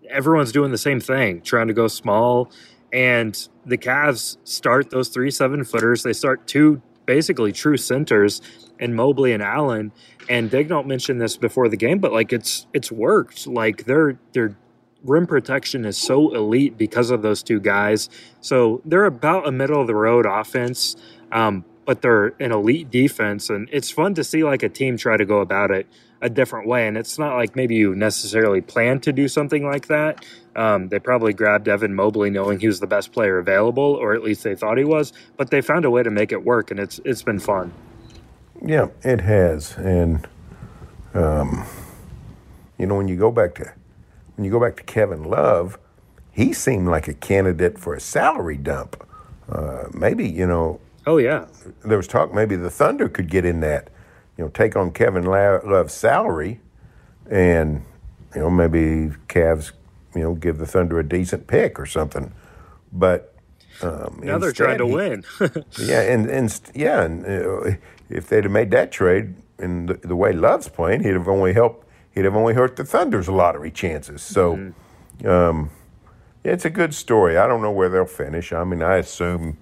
everyone's 0.10 0.52
doing 0.52 0.72
the 0.72 0.78
same 0.78 1.00
thing, 1.00 1.42
trying 1.42 1.68
to 1.68 1.74
go 1.74 1.88
small. 1.88 2.52
And 2.94 3.48
the 3.66 3.78
Cavs 3.78 4.38
start 4.46 4.92
those 4.92 5.10
three 5.10 5.32
seven 5.32 5.64
footers. 5.64 6.04
They 6.04 6.14
start 6.14 6.48
two 6.48 6.82
basically 7.08 7.52
true 7.52 7.78
centers 7.78 8.44
in 8.80 8.94
Mobley 8.94 9.34
and 9.34 9.42
Allen. 9.42 9.92
And 10.30 10.52
Daigneault 10.52 10.86
mentioned 10.86 11.20
this 11.20 11.38
before 11.38 11.68
the 11.70 11.78
game, 11.78 11.98
but 11.98 12.14
like 12.14 12.32
it's 12.32 12.68
it's 12.74 12.92
worked. 12.92 13.48
Like 13.48 13.86
they're 13.86 14.20
they're 14.34 14.56
rim 15.04 15.26
protection 15.26 15.86
is 15.86 15.98
so 15.98 16.36
elite 16.36 16.78
because 16.78 17.10
of 17.10 17.24
those 17.24 17.42
two 17.42 17.60
guys. 17.60 18.10
So 18.42 18.82
they're 18.86 19.06
about 19.06 19.48
a 19.48 19.52
middle 19.52 19.82
of 19.82 19.88
the 19.88 19.96
road 19.96 20.26
offense, 20.26 20.96
um, 21.32 21.66
but 21.88 22.02
they're 22.02 22.34
an 22.42 22.52
elite 22.52 22.92
defense, 22.92 23.50
and 23.50 23.70
it's 23.72 23.90
fun 23.90 24.14
to 24.16 24.24
see 24.24 24.44
like 24.44 24.62
a 24.62 24.68
team 24.68 24.98
try 24.98 25.16
to 25.16 25.26
go 25.26 25.40
about 25.40 25.72
it 25.72 25.88
a 26.22 26.30
different 26.30 26.68
way. 26.68 26.86
And 26.86 26.98
it's 26.98 27.18
not 27.18 27.38
like 27.38 27.56
maybe 27.56 27.76
you 27.76 27.96
necessarily 27.96 28.60
plan 28.60 29.00
to 29.02 29.14
do 29.14 29.30
something 29.30 29.66
like 29.66 29.88
that. 29.88 30.26
Um, 30.58 30.90
they 30.90 31.00
probably 31.00 31.32
grabbed 31.32 31.70
Evan 31.70 31.96
Mobley 31.96 32.30
knowing 32.30 32.60
he 32.60 32.68
was 32.68 32.82
the 32.82 32.88
best 32.88 33.14
player 33.14 33.38
available, 33.38 33.84
or 33.84 34.14
at 34.14 34.22
least 34.22 34.44
they 34.44 34.54
thought 34.54 34.78
he 34.78 34.84
was. 34.84 35.14
But 35.38 35.50
they 35.50 35.62
found 35.62 35.86
a 35.86 35.90
way 35.90 36.04
to 36.04 36.12
make 36.12 36.34
it 36.34 36.44
work, 36.44 36.72
and 36.72 36.80
it's 36.80 37.00
it's 37.06 37.24
been 37.24 37.40
fun. 37.40 37.72
Yeah, 38.62 38.88
it 39.04 39.22
has, 39.22 39.78
and 39.78 40.28
um, 41.14 41.66
you 42.78 42.86
know 42.86 42.96
when 42.96 43.08
you 43.08 43.16
go 43.16 43.32
back 43.32 43.56
to 43.56 43.72
when 44.36 44.44
you 44.44 44.52
go 44.52 44.60
back 44.60 44.76
to 44.76 44.84
Kevin 44.84 45.24
Love, 45.24 45.80
he 46.34 46.52
seemed 46.52 46.90
like 46.90 47.08
a 47.08 47.14
candidate 47.14 47.80
for 47.80 47.96
a 47.96 48.02
salary 48.02 48.58
dump. 48.58 49.08
Uh, 49.48 49.86
maybe 49.94 50.28
you 50.28 50.46
know. 50.46 50.82
Oh 51.08 51.18
yeah. 51.18 51.46
There 51.86 51.98
was 51.98 52.06
talk 52.06 52.34
maybe 52.34 52.58
the 52.58 52.70
Thunder 52.70 53.08
could 53.08 53.30
get 53.30 53.46
in 53.46 53.62
that, 53.62 53.90
you 54.38 54.44
know, 54.44 54.50
take 54.50 54.76
on 54.76 54.92
Kevin 54.92 55.24
Love's 55.24 55.94
salary, 55.94 56.60
and 57.30 57.86
you 58.36 58.42
know 58.42 58.50
maybe 58.50 59.16
Cavs, 59.30 59.72
you 60.14 60.22
know, 60.22 60.36
give 60.36 60.58
the 60.58 60.66
Thunder 60.66 61.00
a 61.00 61.08
decent 61.08 61.48
pick 61.48 61.80
or 61.80 61.86
something. 61.86 62.34
But 62.92 63.34
um, 63.82 64.20
now 64.22 64.38
they're 64.38 64.52
trying 64.52 64.80
to 64.80 64.86
he, 64.86 64.94
win. 64.94 65.24
yeah, 65.80 66.02
and 66.02 66.30
and 66.30 66.62
yeah, 66.76 67.04
and 67.04 67.26
uh, 67.26 67.78
if 68.10 68.28
they'd 68.28 68.44
have 68.44 68.52
made 68.52 68.72
that 68.72 68.92
trade 68.92 69.36
in 69.60 69.86
the, 69.86 69.94
the, 69.94 70.16
way 70.16 70.34
Love's 70.34 70.68
playing, 70.68 71.04
he'd 71.04 71.14
have 71.14 71.30
only 71.30 71.54
helped. 71.54 71.88
He'd 72.14 72.26
have 72.26 72.36
only 72.36 72.54
hurt 72.54 72.76
the 72.76 72.84
Thunder's 72.84 73.30
lottery 73.30 73.72
chances. 73.72 74.22
So, 74.22 74.58
mm-hmm. 74.58 75.28
um, 75.28 75.70
yeah, 76.44 76.52
it's 76.52 76.66
a 76.66 76.70
good 76.70 76.94
story. 76.94 77.38
I 77.38 77.48
don't 77.48 77.62
know 77.62 77.72
where 77.72 77.88
they'll 77.88 78.06
finish. 78.06 78.52
I 78.52 78.64
mean, 78.64 78.82
I 78.82 78.98
assume 78.98 79.58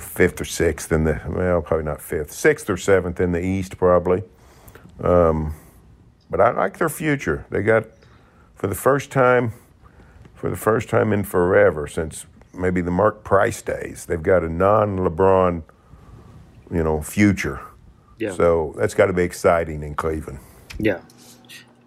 fifth 0.00 0.40
or 0.40 0.44
sixth 0.44 0.92
in 0.92 1.04
the 1.04 1.20
well, 1.28 1.62
probably 1.62 1.84
not 1.84 2.00
fifth, 2.00 2.32
sixth 2.32 2.68
or 2.70 2.76
seventh 2.76 3.20
in 3.20 3.32
the 3.32 3.40
East, 3.40 3.76
probably. 3.76 4.22
Um, 5.02 5.54
but 6.30 6.40
I 6.40 6.50
like 6.52 6.78
their 6.78 6.88
future. 6.88 7.46
They 7.50 7.62
got 7.62 7.84
for 8.54 8.66
the 8.66 8.74
first 8.74 9.10
time 9.10 9.52
for 10.34 10.50
the 10.50 10.56
first 10.56 10.88
time 10.88 11.12
in 11.12 11.22
forever 11.22 11.86
since 11.86 12.26
maybe 12.52 12.80
the 12.80 12.90
Mark 12.90 13.22
Price 13.22 13.62
days. 13.62 14.06
They've 14.06 14.22
got 14.22 14.42
a 14.42 14.48
non-LeBron, 14.48 15.62
you 16.70 16.82
know, 16.82 17.00
future. 17.00 17.60
Yeah. 18.18 18.32
So 18.32 18.74
that's 18.76 18.94
got 18.94 19.06
to 19.06 19.12
be 19.12 19.22
exciting 19.22 19.82
in 19.82 19.94
Cleveland. 19.94 20.40
Yeah. 20.78 21.00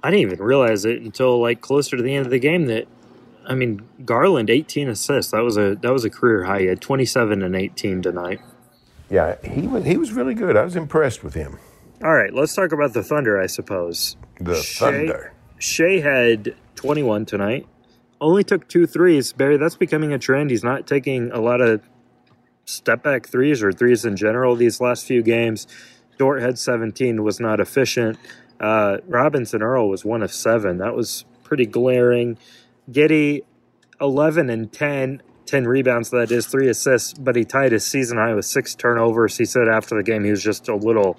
I 0.03 0.09
didn't 0.09 0.21
even 0.21 0.39
realize 0.39 0.85
it 0.85 1.01
until 1.01 1.41
like 1.41 1.61
closer 1.61 1.97
to 1.97 2.03
the 2.03 2.15
end 2.15 2.25
of 2.25 2.31
the 2.31 2.39
game 2.39 2.67
that 2.67 2.87
I 3.47 3.55
mean 3.55 3.87
Garland 4.03 4.49
18 4.49 4.89
assists. 4.89 5.31
That 5.31 5.43
was 5.43 5.57
a 5.57 5.75
that 5.75 5.91
was 5.91 6.05
a 6.05 6.09
career 6.09 6.43
high. 6.43 6.61
He 6.61 6.65
had 6.65 6.81
27 6.81 7.41
and 7.41 7.55
18 7.55 8.01
tonight. 8.01 8.41
Yeah, 9.09 9.35
he 9.43 9.67
was 9.67 9.85
he 9.85 9.97
was 9.97 10.11
really 10.13 10.33
good. 10.33 10.57
I 10.57 10.63
was 10.63 10.75
impressed 10.75 11.23
with 11.23 11.33
him. 11.33 11.59
All 12.03 12.13
right, 12.13 12.33
let's 12.33 12.53
talk 12.53 12.71
about 12.71 12.93
the 12.93 13.03
Thunder, 13.03 13.39
I 13.39 13.47
suppose. 13.47 14.17
The 14.39 14.55
Shai, 14.55 14.91
Thunder. 14.91 15.33
Shai 15.59 15.99
had 15.99 16.55
21 16.75 17.25
tonight 17.25 17.67
only 18.21 18.43
took 18.43 18.67
two 18.67 18.87
threes. 18.87 19.33
Berry, 19.33 19.57
that's 19.57 19.75
becoming 19.75 20.13
a 20.13 20.19
trend. 20.19 20.49
He's 20.49 20.63
not 20.63 20.87
taking 20.87 21.31
a 21.31 21.39
lot 21.39 21.61
of 21.61 21.81
step 22.65 23.03
back 23.03 23.27
threes 23.27 23.61
or 23.61 23.71
threes 23.71 24.05
in 24.05 24.15
general 24.15 24.55
these 24.55 24.81
last 24.81 25.05
few 25.05 25.21
games. 25.21 25.67
Dort 26.17 26.41
had 26.41 26.57
17, 26.57 27.23
was 27.23 27.39
not 27.39 27.59
efficient. 27.59 28.17
Uh, 28.59 28.97
Robinson 29.07 29.61
Earl 29.61 29.89
was 29.89 30.05
one 30.05 30.23
of 30.23 30.31
seven. 30.31 30.77
That 30.77 30.95
was 30.95 31.25
pretty 31.43 31.65
glaring. 31.65 32.37
Giddey, 32.91 33.41
11 33.99 34.49
and 34.49 34.71
10, 34.71 35.21
10 35.45 35.67
rebounds, 35.67 36.09
that 36.11 36.31
is, 36.31 36.47
three 36.47 36.67
assists, 36.67 37.13
but 37.13 37.35
he 37.35 37.43
tied 37.43 37.71
his 37.71 37.85
season 37.85 38.17
high 38.17 38.33
with 38.33 38.45
six 38.45 38.75
turnovers. 38.75 39.37
He 39.37 39.45
said 39.45 39.67
after 39.67 39.95
the 39.95 40.03
game 40.03 40.23
he 40.23 40.31
was 40.31 40.43
just 40.43 40.67
a 40.67 40.75
little 40.75 41.17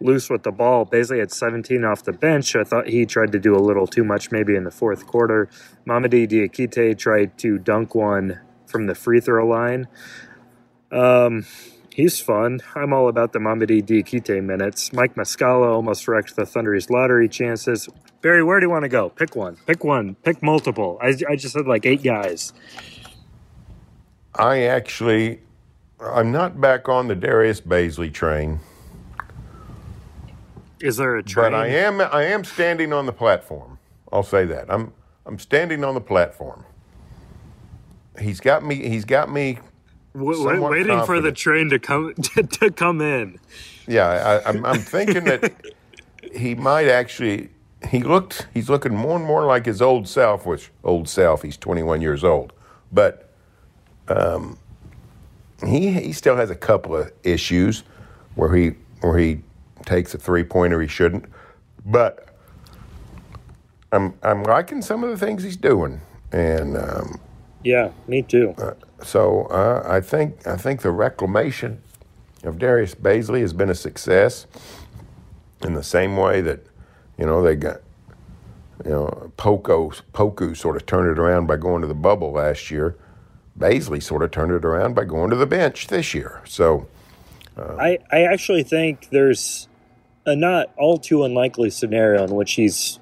loose 0.00 0.28
with 0.28 0.42
the 0.42 0.50
ball. 0.50 0.84
Bazley, 0.84 1.18
had 1.18 1.32
17 1.32 1.84
off 1.84 2.02
the 2.02 2.12
bench. 2.12 2.56
I 2.56 2.64
thought 2.64 2.88
he 2.88 3.06
tried 3.06 3.32
to 3.32 3.38
do 3.38 3.54
a 3.54 3.60
little 3.60 3.86
too 3.86 4.04
much 4.04 4.30
maybe 4.30 4.56
in 4.56 4.64
the 4.64 4.70
fourth 4.70 5.06
quarter. 5.06 5.48
Mamadi 5.86 6.28
Diakite 6.28 6.98
tried 6.98 7.38
to 7.38 7.58
dunk 7.58 7.94
one 7.94 8.40
from 8.66 8.86
the 8.86 8.94
free 8.94 9.20
throw 9.20 9.46
line. 9.46 9.86
Um, 10.90 11.46
he's 11.94 12.20
fun. 12.20 12.60
I'm 12.74 12.92
all 12.92 13.08
about 13.08 13.32
the 13.32 13.38
Mamadi 13.38 13.82
Diakite 13.82 14.42
minutes. 14.42 14.92
Mike 14.92 15.14
Muscala 15.14 15.72
almost 15.72 16.08
wrecked 16.08 16.36
the 16.36 16.46
Thunder's 16.46 16.90
lottery 16.90 17.28
chances. 17.28 17.88
Berry, 18.22 18.44
where 18.44 18.60
do 18.60 18.66
you 18.66 18.70
want 18.70 18.84
to 18.84 18.88
go? 18.88 19.10
Pick 19.10 19.34
one. 19.34 19.56
Pick 19.66 19.82
one. 19.82 20.14
Pick 20.22 20.42
multiple. 20.42 20.96
I, 21.02 21.08
I 21.28 21.34
just 21.34 21.54
said 21.54 21.66
like 21.66 21.84
eight 21.84 22.04
guys. 22.04 22.52
I 24.36 24.62
actually, 24.62 25.40
I'm 26.00 26.30
not 26.30 26.60
back 26.60 26.88
on 26.88 27.08
the 27.08 27.16
Darius 27.16 27.60
Bazley 27.60 28.12
train. 28.12 28.60
Is 30.80 30.96
there 30.96 31.16
a 31.16 31.22
train? 31.22 31.52
But 31.52 31.54
I 31.54 31.66
am 31.66 32.00
I 32.00 32.24
am 32.24 32.44
standing 32.44 32.92
on 32.92 33.06
the 33.06 33.12
platform. 33.12 33.78
I'll 34.12 34.22
say 34.22 34.44
that. 34.46 34.66
I'm 34.68 34.92
I'm 35.26 35.38
standing 35.38 35.84
on 35.84 35.94
the 35.94 36.00
platform. 36.00 36.64
He's 38.20 38.40
got 38.40 38.64
me 38.64 38.88
he's 38.88 39.04
got 39.04 39.30
me 39.30 39.58
w- 40.14 40.44
waiting 40.44 40.86
confident. 40.88 41.06
for 41.06 41.20
the 41.20 41.32
train 41.32 41.70
to 41.70 41.78
come 41.78 42.14
to, 42.34 42.42
to 42.42 42.70
come 42.70 43.00
in. 43.00 43.38
Yeah, 43.86 44.08
I, 44.44 44.48
I'm, 44.48 44.64
I'm 44.64 44.78
thinking 44.80 45.24
that 45.24 45.52
he 46.34 46.54
might 46.54 46.88
actually 46.88 47.50
he 47.88 48.02
looked 48.02 48.46
he's 48.54 48.68
looking 48.68 48.94
more 48.94 49.16
and 49.16 49.24
more 49.24 49.44
like 49.44 49.66
his 49.66 49.82
old 49.82 50.08
self, 50.08 50.46
which 50.46 50.70
old 50.84 51.08
self, 51.08 51.42
he's 51.42 51.56
21 51.56 52.00
years 52.00 52.24
old. 52.24 52.52
But 52.90 53.30
um, 54.08 54.58
he 55.64 55.92
he 55.92 56.12
still 56.12 56.36
has 56.36 56.50
a 56.50 56.54
couple 56.56 56.96
of 56.96 57.12
issues 57.22 57.84
where 58.34 58.54
he 58.54 58.72
where 59.00 59.18
he 59.18 59.42
takes 59.84 60.14
a 60.14 60.18
three 60.18 60.44
pointer 60.44 60.80
he 60.80 60.88
shouldn't. 60.88 61.24
But 61.84 62.28
I'm 63.92 64.14
I'm 64.22 64.42
liking 64.42 64.82
some 64.82 65.04
of 65.04 65.10
the 65.10 65.16
things 65.16 65.42
he's 65.42 65.56
doing, 65.56 66.00
and 66.32 66.76
um, 66.76 67.20
yeah, 67.62 67.90
me 68.06 68.22
too. 68.22 68.54
Uh, 68.58 68.74
so 69.02 69.44
uh, 69.46 69.82
I 69.86 70.00
think 70.00 70.46
I 70.46 70.56
think 70.56 70.82
the 70.82 70.90
reclamation 70.90 71.82
of 72.44 72.58
Darius 72.58 72.94
Bazley 72.94 73.40
has 73.40 73.52
been 73.52 73.70
a 73.70 73.74
success. 73.74 74.46
In 75.64 75.74
the 75.74 75.84
same 75.84 76.16
way 76.16 76.40
that 76.40 76.66
you 77.18 77.26
know 77.26 77.42
they 77.42 77.56
got 77.56 77.78
you 78.84 78.90
know 78.90 79.32
Poco 79.36 79.90
Poku 80.12 80.56
sort 80.56 80.76
of 80.76 80.86
turned 80.86 81.10
it 81.10 81.18
around 81.18 81.46
by 81.46 81.56
going 81.56 81.82
to 81.82 81.88
the 81.88 81.94
bubble 81.94 82.32
last 82.32 82.70
year. 82.70 82.96
Bazley 83.58 84.02
sort 84.02 84.22
of 84.22 84.30
turned 84.30 84.52
it 84.52 84.64
around 84.64 84.94
by 84.94 85.04
going 85.04 85.30
to 85.30 85.36
the 85.36 85.46
bench 85.46 85.88
this 85.88 86.14
year. 86.14 86.42
So 86.46 86.86
uh, 87.56 87.76
I 87.78 87.98
I 88.10 88.22
actually 88.22 88.62
think 88.62 89.08
there's 89.10 89.68
a 90.24 90.34
not 90.36 90.72
all 90.76 90.98
too 90.98 91.24
unlikely 91.24 91.70
scenario 91.70 92.24
in 92.24 92.34
which 92.34 92.54
he's 92.54 92.98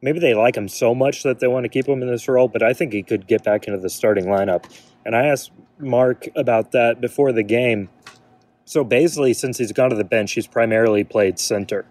maybe 0.00 0.18
they 0.18 0.34
like 0.34 0.56
him 0.56 0.68
so 0.68 0.94
much 0.94 1.22
that 1.22 1.40
they 1.40 1.46
want 1.46 1.64
to 1.64 1.68
keep 1.68 1.86
him 1.86 2.02
in 2.02 2.08
this 2.08 2.28
role, 2.28 2.48
but 2.48 2.62
I 2.62 2.72
think 2.74 2.92
he 2.92 3.02
could 3.02 3.26
get 3.26 3.44
back 3.44 3.66
into 3.66 3.78
the 3.78 3.88
starting 3.88 4.24
lineup. 4.26 4.64
And 5.06 5.16
I 5.16 5.26
asked 5.26 5.52
Mark 5.78 6.28
about 6.36 6.72
that 6.72 7.00
before 7.00 7.32
the 7.32 7.42
game. 7.42 7.88
So 8.64 8.84
basically, 8.84 9.34
since 9.34 9.58
he's 9.58 9.72
gone 9.72 9.90
to 9.90 9.96
the 9.96 10.04
bench, 10.04 10.32
he's 10.32 10.46
primarily 10.46 11.04
played 11.04 11.38
center. 11.38 11.84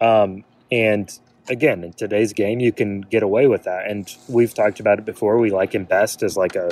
Um, 0.00 0.44
and 0.70 1.18
again, 1.48 1.84
in 1.84 1.92
today's 1.92 2.32
game, 2.32 2.60
you 2.60 2.72
can 2.72 3.00
get 3.00 3.22
away 3.22 3.46
with 3.46 3.64
that. 3.64 3.90
And 3.90 4.14
we've 4.28 4.52
talked 4.52 4.80
about 4.80 4.98
it 4.98 5.04
before. 5.04 5.38
We 5.38 5.50
like 5.50 5.74
him 5.74 5.84
best 5.84 6.22
as 6.22 6.36
like 6.36 6.56
a 6.56 6.70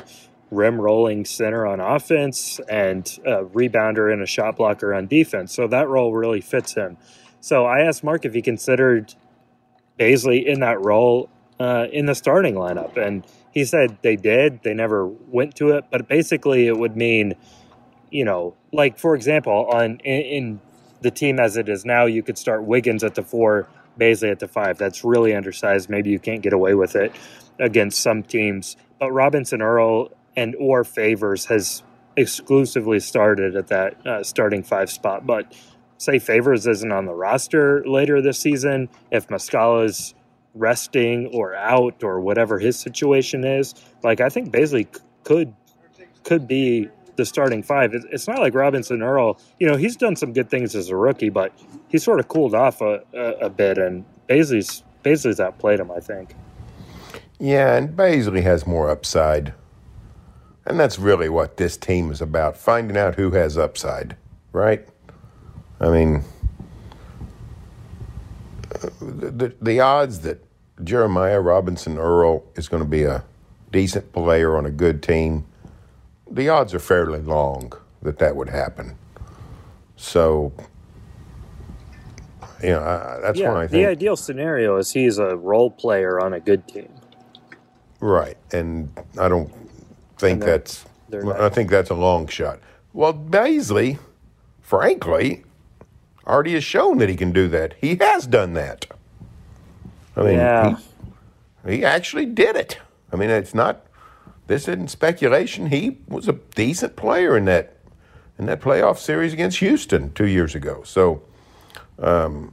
rim 0.50 0.80
rolling 0.80 1.24
center 1.24 1.66
on 1.66 1.80
offense 1.80 2.60
and 2.68 3.06
a 3.24 3.44
rebounder 3.44 4.12
and 4.12 4.22
a 4.22 4.26
shot 4.26 4.56
blocker 4.56 4.94
on 4.94 5.06
defense. 5.06 5.54
So 5.54 5.66
that 5.68 5.88
role 5.88 6.12
really 6.12 6.40
fits 6.40 6.74
him. 6.74 6.98
So 7.40 7.64
I 7.64 7.80
asked 7.80 8.04
Mark 8.04 8.24
if 8.24 8.34
he 8.34 8.42
considered 8.42 9.14
Bazley 9.98 10.44
in 10.44 10.60
that 10.60 10.80
role 10.84 11.28
uh, 11.58 11.86
in 11.92 12.06
the 12.06 12.14
starting 12.14 12.54
lineup, 12.54 12.96
and 12.96 13.24
he 13.52 13.64
said 13.64 13.98
they 14.02 14.16
did. 14.16 14.62
They 14.62 14.74
never 14.74 15.06
went 15.06 15.54
to 15.56 15.70
it, 15.70 15.84
but 15.90 16.08
basically 16.08 16.66
it 16.66 16.76
would 16.76 16.96
mean, 16.96 17.34
you 18.10 18.24
know, 18.24 18.54
like 18.72 18.98
for 18.98 19.14
example, 19.14 19.66
on 19.72 19.98
in, 20.00 20.20
in 20.22 20.60
the 21.00 21.10
team 21.10 21.38
as 21.38 21.56
it 21.56 21.68
is 21.68 21.84
now, 21.84 22.06
you 22.06 22.22
could 22.22 22.38
start 22.38 22.64
Wiggins 22.64 23.04
at 23.04 23.14
the 23.14 23.22
four, 23.22 23.68
Bazley 23.98 24.30
at 24.30 24.38
the 24.38 24.48
five. 24.48 24.78
That's 24.78 25.04
really 25.04 25.34
undersized. 25.34 25.88
Maybe 25.88 26.10
you 26.10 26.18
can't 26.18 26.42
get 26.42 26.52
away 26.52 26.74
with 26.74 26.96
it 26.96 27.12
against 27.58 28.00
some 28.00 28.22
teams, 28.22 28.76
but 28.98 29.10
Robinson 29.12 29.62
Earl 29.62 30.10
and 30.36 30.54
or 30.58 30.84
Favors 30.84 31.46
has 31.46 31.82
exclusively 32.16 33.00
started 33.00 33.56
at 33.56 33.68
that 33.68 34.06
uh, 34.06 34.22
starting 34.22 34.62
five 34.62 34.90
spot, 34.90 35.26
but 35.26 35.54
say 35.98 36.18
Favors 36.18 36.66
isn't 36.66 36.92
on 36.92 37.06
the 37.06 37.14
roster 37.14 37.86
later 37.86 38.20
this 38.20 38.38
season, 38.38 38.88
if 39.10 39.28
Muscala's 39.28 40.14
resting 40.54 41.30
or 41.32 41.54
out 41.54 42.02
or 42.02 42.20
whatever 42.20 42.58
his 42.58 42.78
situation 42.78 43.44
is, 43.44 43.74
like 44.02 44.20
I 44.20 44.28
think 44.28 44.50
Bazley 44.50 44.86
could 45.24 45.54
could 46.24 46.48
be 46.48 46.88
the 47.16 47.24
starting 47.24 47.62
five. 47.62 47.92
It's 47.94 48.28
not 48.28 48.38
like 48.38 48.54
Robinson 48.54 49.02
Earl. 49.02 49.40
You 49.58 49.66
know, 49.66 49.76
he's 49.76 49.96
done 49.96 50.16
some 50.16 50.32
good 50.32 50.50
things 50.50 50.74
as 50.74 50.88
a 50.88 50.96
rookie, 50.96 51.30
but 51.30 51.52
he 51.88 51.98
sort 51.98 52.20
of 52.20 52.28
cooled 52.28 52.54
off 52.54 52.80
a, 52.80 53.02
a, 53.14 53.46
a 53.46 53.50
bit, 53.50 53.78
and 53.78 54.04
Bazley's 54.28 54.82
Bazley's 55.04 55.40
outplayed 55.40 55.80
him. 55.80 55.90
I 55.90 56.00
think. 56.00 56.34
Yeah, 57.38 57.76
and 57.76 57.96
Bazley 57.96 58.42
has 58.42 58.66
more 58.66 58.88
upside. 58.90 59.52
And 60.68 60.80
that's 60.80 60.98
really 60.98 61.28
what 61.28 61.58
this 61.58 61.76
team 61.76 62.10
is 62.10 62.20
about 62.20 62.56
finding 62.56 62.96
out 62.96 63.14
who 63.14 63.30
has 63.32 63.56
upside, 63.56 64.16
right? 64.52 64.84
I 65.80 65.90
mean, 65.90 66.24
the, 69.00 69.30
the, 69.30 69.54
the 69.62 69.80
odds 69.80 70.20
that 70.20 70.44
Jeremiah 70.82 71.40
Robinson 71.40 71.98
Earl 71.98 72.42
is 72.56 72.68
going 72.68 72.82
to 72.82 72.88
be 72.88 73.04
a 73.04 73.24
decent 73.70 74.12
player 74.12 74.56
on 74.56 74.66
a 74.66 74.70
good 74.70 75.04
team, 75.04 75.46
the 76.30 76.48
odds 76.48 76.74
are 76.74 76.78
fairly 76.78 77.20
long 77.20 77.72
that 78.02 78.18
that 78.18 78.36
would 78.36 78.48
happen. 78.48 78.96
So, 79.96 80.52
you 82.62 82.70
know, 82.70 82.80
I, 82.80 83.18
that's 83.22 83.38
Yeah, 83.38 83.52
why 83.52 83.62
I 83.64 83.66
the 83.66 83.86
ideal 83.86 84.16
scenario 84.16 84.76
is 84.76 84.92
he's 84.92 85.18
a 85.18 85.36
role 85.36 85.70
player 85.70 86.20
on 86.20 86.32
a 86.32 86.40
good 86.40 86.66
team. 86.68 86.88
Right, 88.00 88.36
and 88.52 88.90
I 89.18 89.28
don't 89.28 89.50
think 90.18 90.40
they're- 90.40 90.50
that's. 90.58 90.84
they're. 91.08 91.42
I 91.42 91.48
think 91.48 91.70
that's 91.70 91.90
a 91.90 91.94
long 91.94 92.26
shot. 92.26 92.58
Well, 92.92 93.14
Bazley, 93.14 93.98
frankly, 94.60 95.44
already 96.26 96.52
has 96.54 96.64
shown 96.64 96.98
that 96.98 97.08
he 97.08 97.16
can 97.16 97.32
do 97.32 97.48
that. 97.48 97.74
He 97.80 97.96
has 97.96 98.26
done 98.26 98.52
that. 98.54 98.86
I 100.16 100.22
mean, 100.22 100.32
Yeah. 100.34 100.76
he, 101.66 101.76
he 101.76 101.84
actually 101.84 102.26
did 102.26 102.56
it. 102.56 102.78
I 103.12 103.16
mean, 103.16 103.30
it's 103.30 103.54
not. 103.54 103.85
This 104.46 104.68
isn't 104.68 104.90
speculation. 104.90 105.66
He 105.66 105.98
was 106.08 106.28
a 106.28 106.34
decent 106.54 106.96
player 106.96 107.36
in 107.36 107.46
that 107.46 107.76
in 108.38 108.46
that 108.46 108.60
playoff 108.60 108.98
series 108.98 109.32
against 109.32 109.58
Houston 109.58 110.12
two 110.12 110.26
years 110.26 110.54
ago. 110.54 110.82
So, 110.84 111.22
um, 111.98 112.52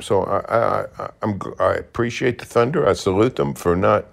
so 0.00 0.22
I, 0.22 0.86
I, 0.98 1.10
I, 1.22 1.34
I 1.60 1.74
appreciate 1.74 2.38
the 2.38 2.46
Thunder. 2.46 2.88
I 2.88 2.94
salute 2.94 3.36
them 3.36 3.54
for 3.54 3.76
not 3.76 4.06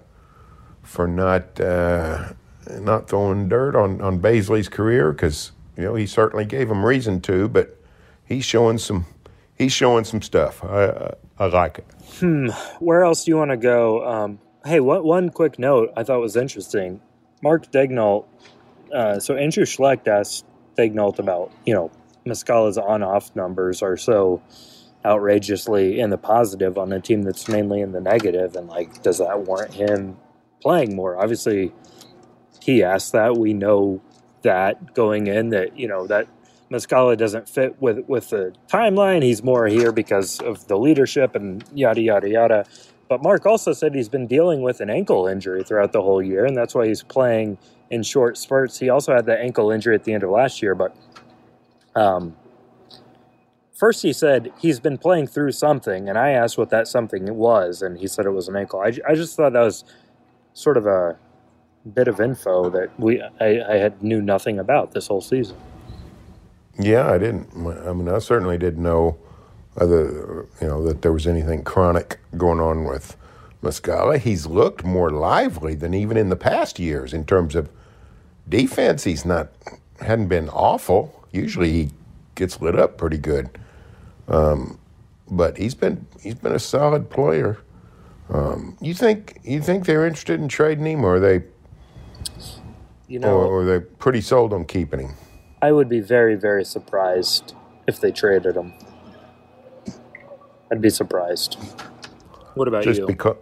for 0.82 1.08
not 1.08 1.60
uh, 1.60 2.32
not 2.68 3.08
throwing 3.08 3.48
dirt 3.48 3.74
on 3.74 4.00
on 4.00 4.20
Bazley's 4.20 4.68
career 4.68 5.12
because 5.12 5.52
you 5.76 5.84
know 5.84 5.94
he 5.94 6.06
certainly 6.06 6.44
gave 6.44 6.68
them 6.68 6.84
reason 6.84 7.20
to, 7.22 7.48
but 7.48 7.76
he's 8.24 8.44
showing 8.44 8.78
some 8.78 9.06
he's 9.56 9.72
showing 9.72 10.04
some 10.04 10.22
stuff. 10.22 10.62
I 10.62 10.86
I, 10.86 11.14
I 11.40 11.46
like 11.46 11.78
it. 11.78 11.86
Hmm. 12.20 12.48
Where 12.78 13.02
else 13.02 13.24
do 13.24 13.32
you 13.32 13.36
want 13.36 13.50
to 13.50 13.56
go? 13.56 14.06
Um, 14.06 14.38
hey, 14.64 14.80
one, 14.80 15.04
one 15.04 15.30
quick 15.30 15.58
note 15.58 15.92
I 15.96 16.02
thought 16.02 16.20
was 16.20 16.36
interesting. 16.36 17.00
Mark 17.42 17.70
Daigneault, 17.70 18.26
uh, 18.94 19.18
so 19.18 19.36
Andrew 19.36 19.64
Schlecht 19.64 20.08
asked 20.08 20.44
Degnault 20.76 21.18
about, 21.18 21.52
you 21.64 21.74
know, 21.74 21.90
Muscala's 22.26 22.76
on 22.76 23.02
off 23.02 23.34
numbers 23.34 23.82
are 23.82 23.96
so 23.96 24.42
outrageously 25.04 25.98
in 25.98 26.10
the 26.10 26.18
positive 26.18 26.76
on 26.76 26.92
a 26.92 27.00
team 27.00 27.22
that's 27.22 27.48
mainly 27.48 27.80
in 27.80 27.92
the 27.92 28.00
negative, 28.00 28.54
and 28.56 28.68
like, 28.68 29.02
does 29.02 29.18
that 29.18 29.40
warrant 29.40 29.72
him 29.74 30.18
playing 30.60 30.94
more? 30.94 31.16
Obviously, 31.20 31.72
he 32.62 32.82
asked 32.82 33.12
that. 33.12 33.36
We 33.36 33.54
know 33.54 34.02
that 34.42 34.94
going 34.94 35.26
in 35.26 35.50
that, 35.50 35.78
you 35.78 35.88
know, 35.88 36.06
that 36.06 36.28
Muscala 36.70 37.16
doesn't 37.16 37.48
fit 37.48 37.80
with 37.80 38.04
with 38.06 38.30
the 38.30 38.52
timeline. 38.68 39.22
He's 39.22 39.42
more 39.42 39.66
here 39.66 39.92
because 39.92 40.40
of 40.40 40.68
the 40.68 40.76
leadership 40.76 41.34
and 41.34 41.64
yada 41.74 42.00
yada 42.00 42.28
yada. 42.28 42.64
But 43.10 43.24
Mark 43.24 43.44
also 43.44 43.72
said 43.72 43.92
he's 43.92 44.08
been 44.08 44.28
dealing 44.28 44.62
with 44.62 44.80
an 44.80 44.88
ankle 44.88 45.26
injury 45.26 45.64
throughout 45.64 45.90
the 45.90 46.00
whole 46.00 46.22
year, 46.22 46.46
and 46.46 46.56
that's 46.56 46.76
why 46.76 46.86
he's 46.86 47.02
playing 47.02 47.58
in 47.90 48.04
short 48.04 48.38
spurts. 48.38 48.78
He 48.78 48.88
also 48.88 49.12
had 49.12 49.26
that 49.26 49.40
ankle 49.40 49.72
injury 49.72 49.96
at 49.96 50.04
the 50.04 50.12
end 50.12 50.22
of 50.22 50.30
last 50.30 50.62
year, 50.62 50.76
but 50.76 50.96
um, 51.96 52.36
first 53.74 54.02
he 54.02 54.12
said 54.12 54.52
he's 54.60 54.78
been 54.78 54.96
playing 54.96 55.26
through 55.26 55.50
something, 55.50 56.08
and 56.08 56.16
I 56.16 56.30
asked 56.30 56.56
what 56.56 56.70
that 56.70 56.86
something 56.86 57.34
was, 57.34 57.82
and 57.82 57.98
he 57.98 58.06
said 58.06 58.26
it 58.26 58.30
was 58.30 58.46
an 58.46 58.54
ankle. 58.54 58.78
I, 58.78 58.92
I 59.08 59.16
just 59.16 59.34
thought 59.34 59.54
that 59.54 59.60
was 59.60 59.82
sort 60.52 60.76
of 60.76 60.86
a 60.86 61.18
bit 61.92 62.06
of 62.06 62.20
info 62.20 62.70
that 62.70 62.90
we 62.96 63.20
I, 63.40 63.60
I 63.72 63.76
had 63.78 64.04
knew 64.04 64.22
nothing 64.22 64.60
about 64.60 64.92
this 64.92 65.08
whole 65.08 65.20
season. 65.20 65.56
Yeah, 66.78 67.10
I 67.10 67.18
didn't. 67.18 67.48
I 67.56 67.92
mean, 67.92 68.08
I 68.08 68.20
certainly 68.20 68.56
didn't 68.56 68.84
know 68.84 69.18
other, 69.76 70.46
you 70.60 70.66
know, 70.66 70.84
that 70.84 71.02
there 71.02 71.12
was 71.12 71.26
anything 71.26 71.62
chronic 71.62 72.18
going 72.36 72.60
on 72.60 72.84
with 72.84 73.16
Muscala. 73.62 74.18
He's 74.18 74.46
looked 74.46 74.84
more 74.84 75.10
lively 75.10 75.74
than 75.74 75.94
even 75.94 76.16
in 76.16 76.28
the 76.28 76.36
past 76.36 76.78
years 76.78 77.12
in 77.12 77.24
terms 77.24 77.54
of 77.54 77.68
defense. 78.48 79.04
He's 79.04 79.24
not 79.24 79.48
hadn't 80.00 80.28
been 80.28 80.48
awful. 80.48 81.24
Usually 81.32 81.72
he 81.72 81.90
gets 82.34 82.60
lit 82.60 82.78
up 82.78 82.96
pretty 82.96 83.18
good, 83.18 83.50
um, 84.28 84.78
but 85.30 85.58
he's 85.58 85.74
been 85.74 86.06
he's 86.22 86.34
been 86.34 86.52
a 86.52 86.58
solid 86.58 87.10
player. 87.10 87.58
Um, 88.32 88.76
you 88.80 88.94
think 88.94 89.40
you 89.44 89.60
think 89.60 89.86
they're 89.86 90.06
interested 90.06 90.40
in 90.40 90.48
trading 90.48 90.86
him, 90.86 91.04
or 91.04 91.16
are 91.16 91.20
they, 91.20 91.44
You 93.08 93.18
know, 93.18 93.38
or 93.38 93.62
are 93.62 93.64
they 93.64 93.80
pretty 93.80 94.20
sold 94.20 94.52
on 94.52 94.64
keeping 94.64 95.00
him? 95.00 95.14
I 95.62 95.72
would 95.72 95.88
be 95.88 96.00
very, 96.00 96.36
very 96.36 96.64
surprised 96.64 97.54
if 97.86 98.00
they 98.00 98.10
traded 98.12 98.56
him. 98.56 98.72
I'd 100.70 100.80
be 100.80 100.90
surprised. 100.90 101.58
What 102.54 102.68
about 102.68 102.84
just 102.84 103.00
you? 103.00 103.06
because 103.06 103.36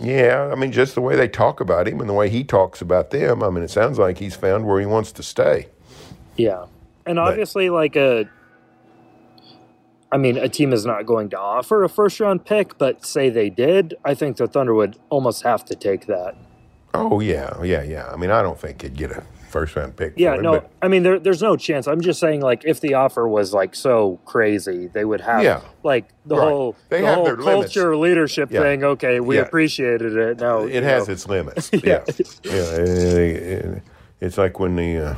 yeah 0.00 0.50
i 0.50 0.56
mean 0.56 0.72
just 0.72 0.96
the 0.96 1.00
way 1.00 1.14
they 1.14 1.28
talk 1.28 1.60
about 1.60 1.86
him 1.86 2.00
and 2.00 2.08
the 2.08 2.14
way 2.14 2.28
he 2.28 2.42
talks 2.42 2.80
about 2.80 3.10
them 3.10 3.44
i 3.44 3.48
mean 3.48 3.62
it 3.62 3.70
sounds 3.70 3.96
like 3.96 4.18
he's 4.18 4.34
found 4.34 4.66
where 4.66 4.80
he 4.80 4.86
wants 4.86 5.12
to 5.12 5.22
stay 5.22 5.68
yeah, 6.36 6.66
and 7.06 7.18
obviously, 7.18 7.70
like 7.70 7.96
a, 7.96 8.28
I 10.10 10.16
mean, 10.16 10.36
a 10.36 10.48
team 10.48 10.72
is 10.72 10.84
not 10.84 11.06
going 11.06 11.30
to 11.30 11.38
offer 11.38 11.84
a 11.84 11.88
first 11.88 12.18
round 12.20 12.44
pick, 12.44 12.76
but 12.78 13.04
say 13.04 13.30
they 13.30 13.50
did, 13.50 13.94
I 14.04 14.14
think 14.14 14.36
the 14.36 14.46
Thunder 14.46 14.74
would 14.74 14.98
almost 15.10 15.42
have 15.42 15.64
to 15.66 15.74
take 15.74 16.06
that. 16.06 16.34
oh 16.94 17.20
yeah 17.20 17.52
yeah 17.62 17.82
yeah 17.82 18.06
i 18.12 18.16
mean 18.16 18.30
i 18.30 18.40
don't 18.40 18.58
think 18.58 18.82
he'd 18.82 18.96
get 18.96 19.10
a 19.10 19.24
first 19.54 19.76
round 19.76 19.94
pick 19.96 20.14
Yeah, 20.16 20.34
no, 20.34 20.52
but 20.54 20.70
I 20.82 20.88
mean, 20.88 21.04
there, 21.04 21.20
there's 21.20 21.40
no 21.40 21.56
chance. 21.56 21.86
I'm 21.86 22.00
just 22.00 22.18
saying, 22.18 22.40
like, 22.40 22.64
if 22.64 22.80
the 22.80 22.94
offer 22.94 23.28
was 23.28 23.54
like 23.54 23.76
so 23.76 24.18
crazy, 24.24 24.88
they 24.88 25.04
would 25.04 25.20
have, 25.20 25.44
Yeah. 25.44 25.60
like, 25.84 26.06
the 26.26 26.34
Right. 26.36 26.48
whole, 26.48 26.76
They 26.88 27.00
the 27.02 27.06
have 27.06 27.14
whole 27.14 27.24
their 27.24 27.36
limits. 27.36 27.72
culture 27.74 27.96
leadership 27.96 28.50
Yeah. 28.50 28.62
thing. 28.62 28.82
Okay, 28.82 29.20
we 29.20 29.36
Yeah. 29.36 29.42
appreciated 29.42 30.16
it. 30.16 30.40
Now 30.40 30.64
it 30.64 30.82
has 30.82 31.06
know. 31.06 31.12
its 31.14 31.28
limits 31.28 31.70
Yeah. 31.84 32.02
yeah 32.42 32.62
uh, 32.62 33.78
it's 34.20 34.36
like 34.38 34.58
when 34.58 34.74
the 34.74 34.98
uh, 34.98 35.14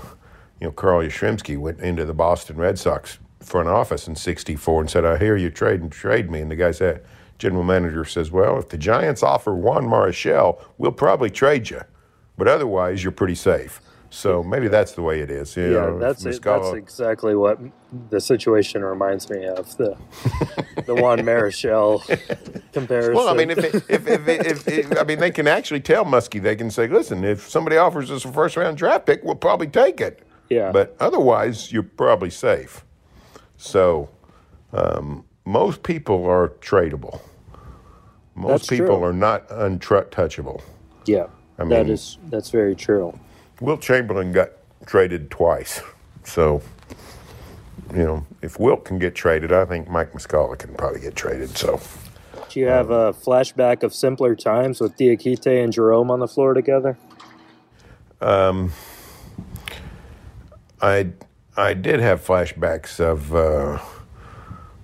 you 0.60 0.66
know 0.66 0.70
carl 0.72 1.00
yastrzemski 1.02 1.56
went 1.56 1.80
into 1.80 2.04
the 2.04 2.14
boston 2.14 2.56
red 2.56 2.78
sox 2.78 3.18
front 3.40 3.68
office 3.68 4.06
in 4.08 4.16
64 4.16 4.80
and 4.82 4.90
said 4.90 5.04
i 5.04 5.16
hear 5.16 5.36
you 5.36 5.48
trade 5.50 5.80
and 5.80 5.90
trade 5.92 6.30
me 6.30 6.40
and 6.40 6.50
the 6.50 6.56
guy 6.56 6.70
said 6.72 7.02
general 7.38 7.62
manager 7.62 8.04
says 8.04 8.30
well 8.32 8.58
if 8.58 8.68
the 8.70 8.78
giants 8.78 9.22
offer 9.22 9.54
juan 9.54 9.84
marichal 9.86 10.58
we'll 10.78 10.92
probably 10.92 11.30
trade 11.30 11.70
you 11.70 11.80
but 12.38 12.48
otherwise 12.48 13.02
you're 13.04 13.12
pretty 13.12 13.34
safe 13.34 13.80
so 14.16 14.42
maybe 14.42 14.68
that's 14.68 14.92
the 14.92 15.02
way 15.02 15.20
it 15.20 15.30
is. 15.30 15.54
You 15.56 15.64
Yeah, 15.64 15.70
know, 15.86 15.98
that's 15.98 16.24
it. 16.24 16.42
That's 16.42 16.72
exactly 16.72 17.34
what 17.34 17.58
the 18.10 18.18
situation 18.18 18.82
reminds 18.82 19.28
me 19.28 19.44
of 19.44 19.76
the 19.76 19.94
the 20.86 20.94
Juan 20.94 21.18
Marichal 21.18 22.00
comparison. 22.72 23.14
Well, 23.14 23.28
I 23.28 23.34
mean, 23.34 23.50
if, 23.50 23.58
it, 23.58 23.74
if, 23.88 24.06
if, 24.08 24.26
if, 24.28 24.68
if, 24.68 24.98
I 24.98 25.04
mean, 25.04 25.18
they 25.18 25.30
can 25.30 25.46
actually 25.46 25.80
tell 25.80 26.06
Muskie. 26.06 26.40
They 26.42 26.56
can 26.56 26.70
say, 26.70 26.86
"Listen, 26.88 27.24
if 27.24 27.46
somebody 27.50 27.76
offers 27.76 28.10
us 28.10 28.24
a 28.24 28.32
first 28.32 28.56
round 28.56 28.78
draft 28.78 29.04
pick, 29.04 29.22
we'll 29.22 29.34
probably 29.34 29.66
take 29.68 30.00
it." 30.00 30.22
Yeah. 30.48 30.72
But 30.72 30.96
otherwise, 30.98 31.70
you're 31.70 31.82
probably 31.82 32.30
safe. 32.30 32.84
So, 33.58 34.08
um, 34.72 35.24
most 35.44 35.82
people 35.82 36.24
are 36.26 36.48
tradable. 36.60 37.20
Most 38.34 38.50
That's 38.62 38.68
people 38.68 38.96
true. 38.96 39.04
are 39.04 39.12
not 39.12 39.44
untouchable. 39.50 40.62
yeah, 41.06 41.26
I 41.58 41.64
mean- 41.64 41.90
is 41.90 42.16
that's 42.30 42.50
very 42.50 42.74
true. 42.74 43.18
Wilt 43.60 43.80
Chamberlain 43.80 44.32
got 44.32 44.50
traded 44.84 45.30
twice, 45.30 45.80
so 46.24 46.62
you 47.92 48.04
know 48.04 48.26
if 48.42 48.58
Wilt 48.58 48.84
can 48.84 48.98
get 48.98 49.14
traded, 49.14 49.52
I 49.52 49.64
think 49.64 49.88
Mike 49.88 50.12
Muscala 50.12 50.58
can 50.58 50.74
probably 50.74 51.00
get 51.00 51.16
traded. 51.16 51.56
So. 51.56 51.80
Do 52.48 52.60
you 52.60 52.66
have 52.66 52.90
a 52.90 53.12
flashback 53.12 53.82
of 53.82 53.94
simpler 53.94 54.34
times 54.34 54.80
with 54.80 54.96
Diakite 54.96 55.62
and 55.62 55.72
Jerome 55.72 56.10
on 56.10 56.20
the 56.20 56.28
floor 56.28 56.54
together? 56.54 56.96
Um, 58.20 58.72
I 60.80 61.08
I 61.56 61.74
did 61.74 62.00
have 62.00 62.24
flashbacks 62.24 63.00
of 63.00 63.34
uh, 63.34 63.78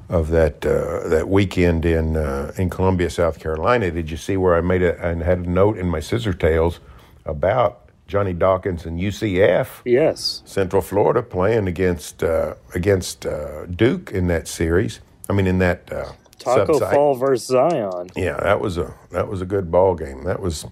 of 0.09 0.29
that 0.29 0.65
uh, 0.65 1.09
that 1.09 1.29
weekend 1.29 1.85
in 1.85 2.17
uh, 2.17 2.53
in 2.57 2.71
Columbia, 2.71 3.11
South 3.11 3.39
Carolina. 3.39 3.91
Did 3.91 4.11
you 4.11 4.17
see 4.17 4.37
where 4.37 4.55
I 4.55 4.61
made 4.61 4.83
a 4.83 5.03
and 5.03 5.23
had 5.23 5.41
a 5.41 5.51
note 5.51 5.79
in 5.79 5.89
my 5.89 6.01
scissor 6.01 6.33
tails 6.33 6.81
about 7.25 7.82
Johnny 8.13 8.35
Dawkins 8.35 8.85
and 8.85 9.01
UCF, 9.01 9.81
Yes. 9.87 10.43
Central 10.45 10.83
Florida, 10.83 11.23
playing 11.23 11.67
against 11.67 12.23
uh, 12.23 12.57
against 12.75 13.25
uh, 13.25 13.65
Duke 13.65 14.11
in 14.13 14.27
that 14.27 14.47
series? 14.47 15.01
I 15.31 15.33
mean, 15.33 15.47
in 15.47 15.59
that 15.61 15.91
uh, 15.91 16.13
Taco 16.39 16.75
sub-site. 16.75 16.95
Fall 16.95 17.15
versus 17.15 17.47
Zion. 17.47 18.11
Yeah, 18.15 18.37
that 18.37 18.61
was 18.61 18.77
a 18.77 18.93
that 19.13 19.29
was 19.29 19.41
a 19.41 19.47
good 19.47 19.71
ball 19.71 19.95
game. 19.95 20.25
That 20.25 20.41
was 20.41 20.67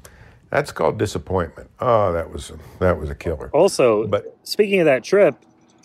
that's 0.50 0.70
called 0.70 0.98
disappointment. 0.98 1.70
Oh, 1.81 2.12
that 2.12 2.31
was 2.31 2.50
a, 2.50 2.59
that 2.79 2.98
was 2.98 3.09
a 3.09 3.14
killer. 3.14 3.48
Also, 3.55 4.07
But- 4.07 4.37
speaking 4.42 4.81
of 4.81 4.85
that 4.85 5.03
trip, 5.03 5.37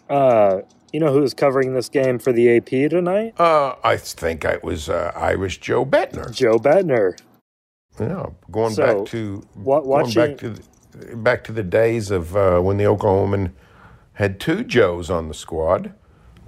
uh, 0.10 0.58
you 0.92 1.00
know 1.00 1.14
who 1.14 1.22
was 1.22 1.34
covering 1.34 1.74
this 1.74 1.88
game 1.88 2.20
for 2.20 2.34
the 2.34 2.58
AP 2.58 2.90
tonight? 2.90 3.40
Uh, 3.40 3.76
I 3.82 3.96
think 3.96 4.44
it 4.44 4.62
was 4.62 4.90
uh, 4.90 5.14
Irish 5.16 5.62
Joe 5.62 5.86
Bettner. 5.86 6.34
Joe 6.34 6.58
Bettner. 6.60 7.18
Yeah, 7.98 8.26
going 8.52 8.74
So, 8.74 8.84
back 9.04 9.08
to 9.12 9.42
wa- 9.56 9.80
going 9.80 9.88
watching- 9.90 10.22
back 10.32 10.38
to 10.40 10.50
the, 10.50 10.62
back 11.16 11.44
to 11.46 11.52
the 11.52 11.64
days 11.64 12.12
of 12.12 12.36
uh, 12.36 12.60
when 12.60 12.78
the 12.78 12.84
Oklahoman 12.86 13.52
had 14.14 14.40
two 14.40 14.64
Joes 14.64 15.10
on 15.10 15.28
the 15.28 15.34
squad, 15.34 15.94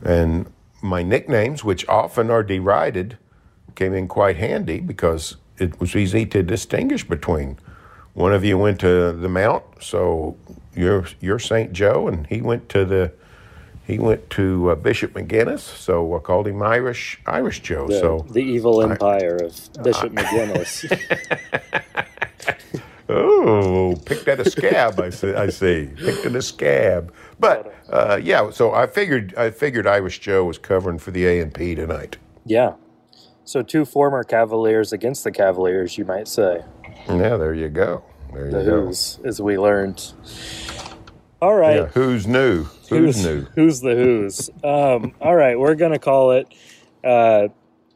and 0.04 0.52
my 0.82 1.04
nicknames, 1.04 1.64
which 1.64 1.88
often 1.88 2.30
are 2.30 2.44
derided, 2.44 3.18
came 3.76 3.94
in 3.94 4.08
quite 4.08 4.38
handy 4.38 4.80
because 4.80 5.38
it 5.58 5.80
was 5.80 5.96
easy 5.96 6.26
to 6.28 6.44
distinguish 6.44 7.04
between. 7.04 7.58
One 8.14 8.34
of 8.34 8.44
you 8.44 8.58
went 8.58 8.80
to 8.80 9.12
the 9.12 9.30
Mount, 9.30 9.64
so 9.80 10.38
you're 10.76 11.06
you're 11.20 11.40
Saint 11.40 11.74
Joe, 11.74 12.08
and 12.08 12.26
he 12.28 12.42
went 12.42 12.70
to 12.70 12.86
the 12.86 13.12
he 13.86 14.00
went 14.00 14.30
to 14.32 14.72
uh, 14.72 14.76
Bishop 14.76 15.14
McGuinness, 15.14 15.60
so 15.60 16.16
I 16.16 16.20
called 16.20 16.48
him 16.48 16.62
Irish 16.62 17.20
Irish 17.26 17.62
Joe. 17.62 17.88
The, 17.88 18.00
so 18.00 18.26
the 18.30 18.40
evil 18.40 18.82
empire 18.82 19.38
of 19.38 19.84
Bishop 19.84 20.14
McGuinness. 20.14 20.86
Oh, 23.20 23.96
picked 24.06 24.28
at 24.28 24.40
a 24.40 24.50
scab. 24.50 25.00
I 25.00 25.10
see. 25.10 25.34
I 25.34 25.50
see. 25.50 25.90
Picked 25.98 26.26
at 26.26 26.36
a 26.36 26.42
scab. 26.42 27.14
But 27.40 27.74
uh, 27.90 28.20
yeah, 28.22 28.50
so 28.52 28.74
I 28.74 28.86
figured. 28.88 29.34
I 29.36 29.50
figured 29.52 29.88
Irish 29.88 30.20
Joe 30.20 30.46
was 30.46 30.58
covering 30.58 31.00
for 31.00 31.12
the 31.12 31.26
A 31.26 31.40
and 31.42 31.54
P 31.54 31.76
tonight. 31.76 32.18
yeah. 32.46 32.74
So 33.44 33.62
two 33.64 33.86
former 33.86 34.26
Cavaliers 34.26 34.92
against 34.92 35.24
the 35.24 35.32
Cavaliers, 35.32 35.98
you 35.98 36.04
might 36.04 36.28
say. 36.28 36.66
Yeah, 37.08 37.38
there 37.38 37.54
you 37.54 37.70
go. 37.70 38.04
There 38.34 38.52
The 38.52 38.60
you 38.60 38.66
go. 38.66 38.86
Who's, 38.88 39.20
as 39.24 39.42
we 39.42 39.58
learned. 39.58 40.12
All 41.42 41.56
right. 41.56 41.78
Yeah, 41.78 41.86
who's 41.86 42.28
new? 42.28 42.66
Who's, 42.90 43.24
new? 43.24 43.44
Who's 43.56 43.80
the 43.80 43.96
Who's? 43.96 44.50
Um, 44.66 45.14
all 45.22 45.36
right, 45.36 45.58
we're 45.58 45.76
gonna 45.76 45.98
call 45.98 46.32
it. 46.32 46.48
Uh, 47.06 47.48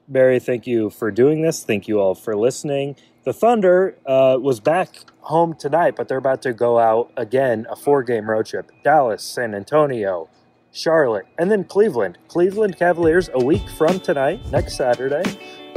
Berry, 0.08 0.40
thank 0.40 0.68
you 0.68 0.90
for 0.90 1.12
doing 1.12 1.42
this. 1.42 1.64
Thank 1.66 1.88
you 1.90 2.00
all 2.00 2.16
for 2.16 2.36
listening. 2.38 2.96
The 3.26 3.34
Thunder 3.34 3.98
uh, 4.06 4.38
was 4.40 4.62
back 4.62 4.90
home 5.22 5.54
tonight, 5.56 5.96
but 5.96 6.08
they're 6.08 6.18
about 6.18 6.42
to 6.44 6.54
go 6.54 6.80
out 6.80 7.12
again, 7.18 7.66
a 7.70 7.76
four-game 7.76 8.30
road 8.30 8.46
trip: 8.46 8.72
Dallas, 8.84 9.24
San 9.24 9.56
Antonio, 9.56 10.30
Charlotte, 10.72 11.26
and 11.38 11.52
then 11.52 11.64
Cleveland. 11.64 12.18
Cleveland 12.28 12.78
Cavaliers 12.78 13.30
a 13.34 13.44
week 13.44 13.68
from 13.78 14.00
tonight, 14.00 14.40
next 14.52 14.78
Saturday, 14.78 15.24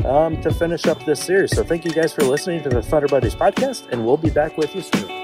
um, 0.04 0.40
to 0.42 0.52
finish 0.52 0.87
up 0.87 1.04
this 1.04 1.22
series. 1.22 1.54
So 1.54 1.64
thank 1.64 1.85
you 1.85 1.90
guys 1.90 2.12
for 2.12 2.22
listening 2.22 2.62
to 2.62 2.68
the 2.68 2.83
Thunder 2.83 3.09
Buddies 3.09 3.35
podcast, 3.35 3.90
and 3.90 4.04
we'll 4.04 4.16
be 4.16 4.30
back 4.30 4.57
with 4.57 4.74
you 4.74 4.83
soon. 4.83 5.23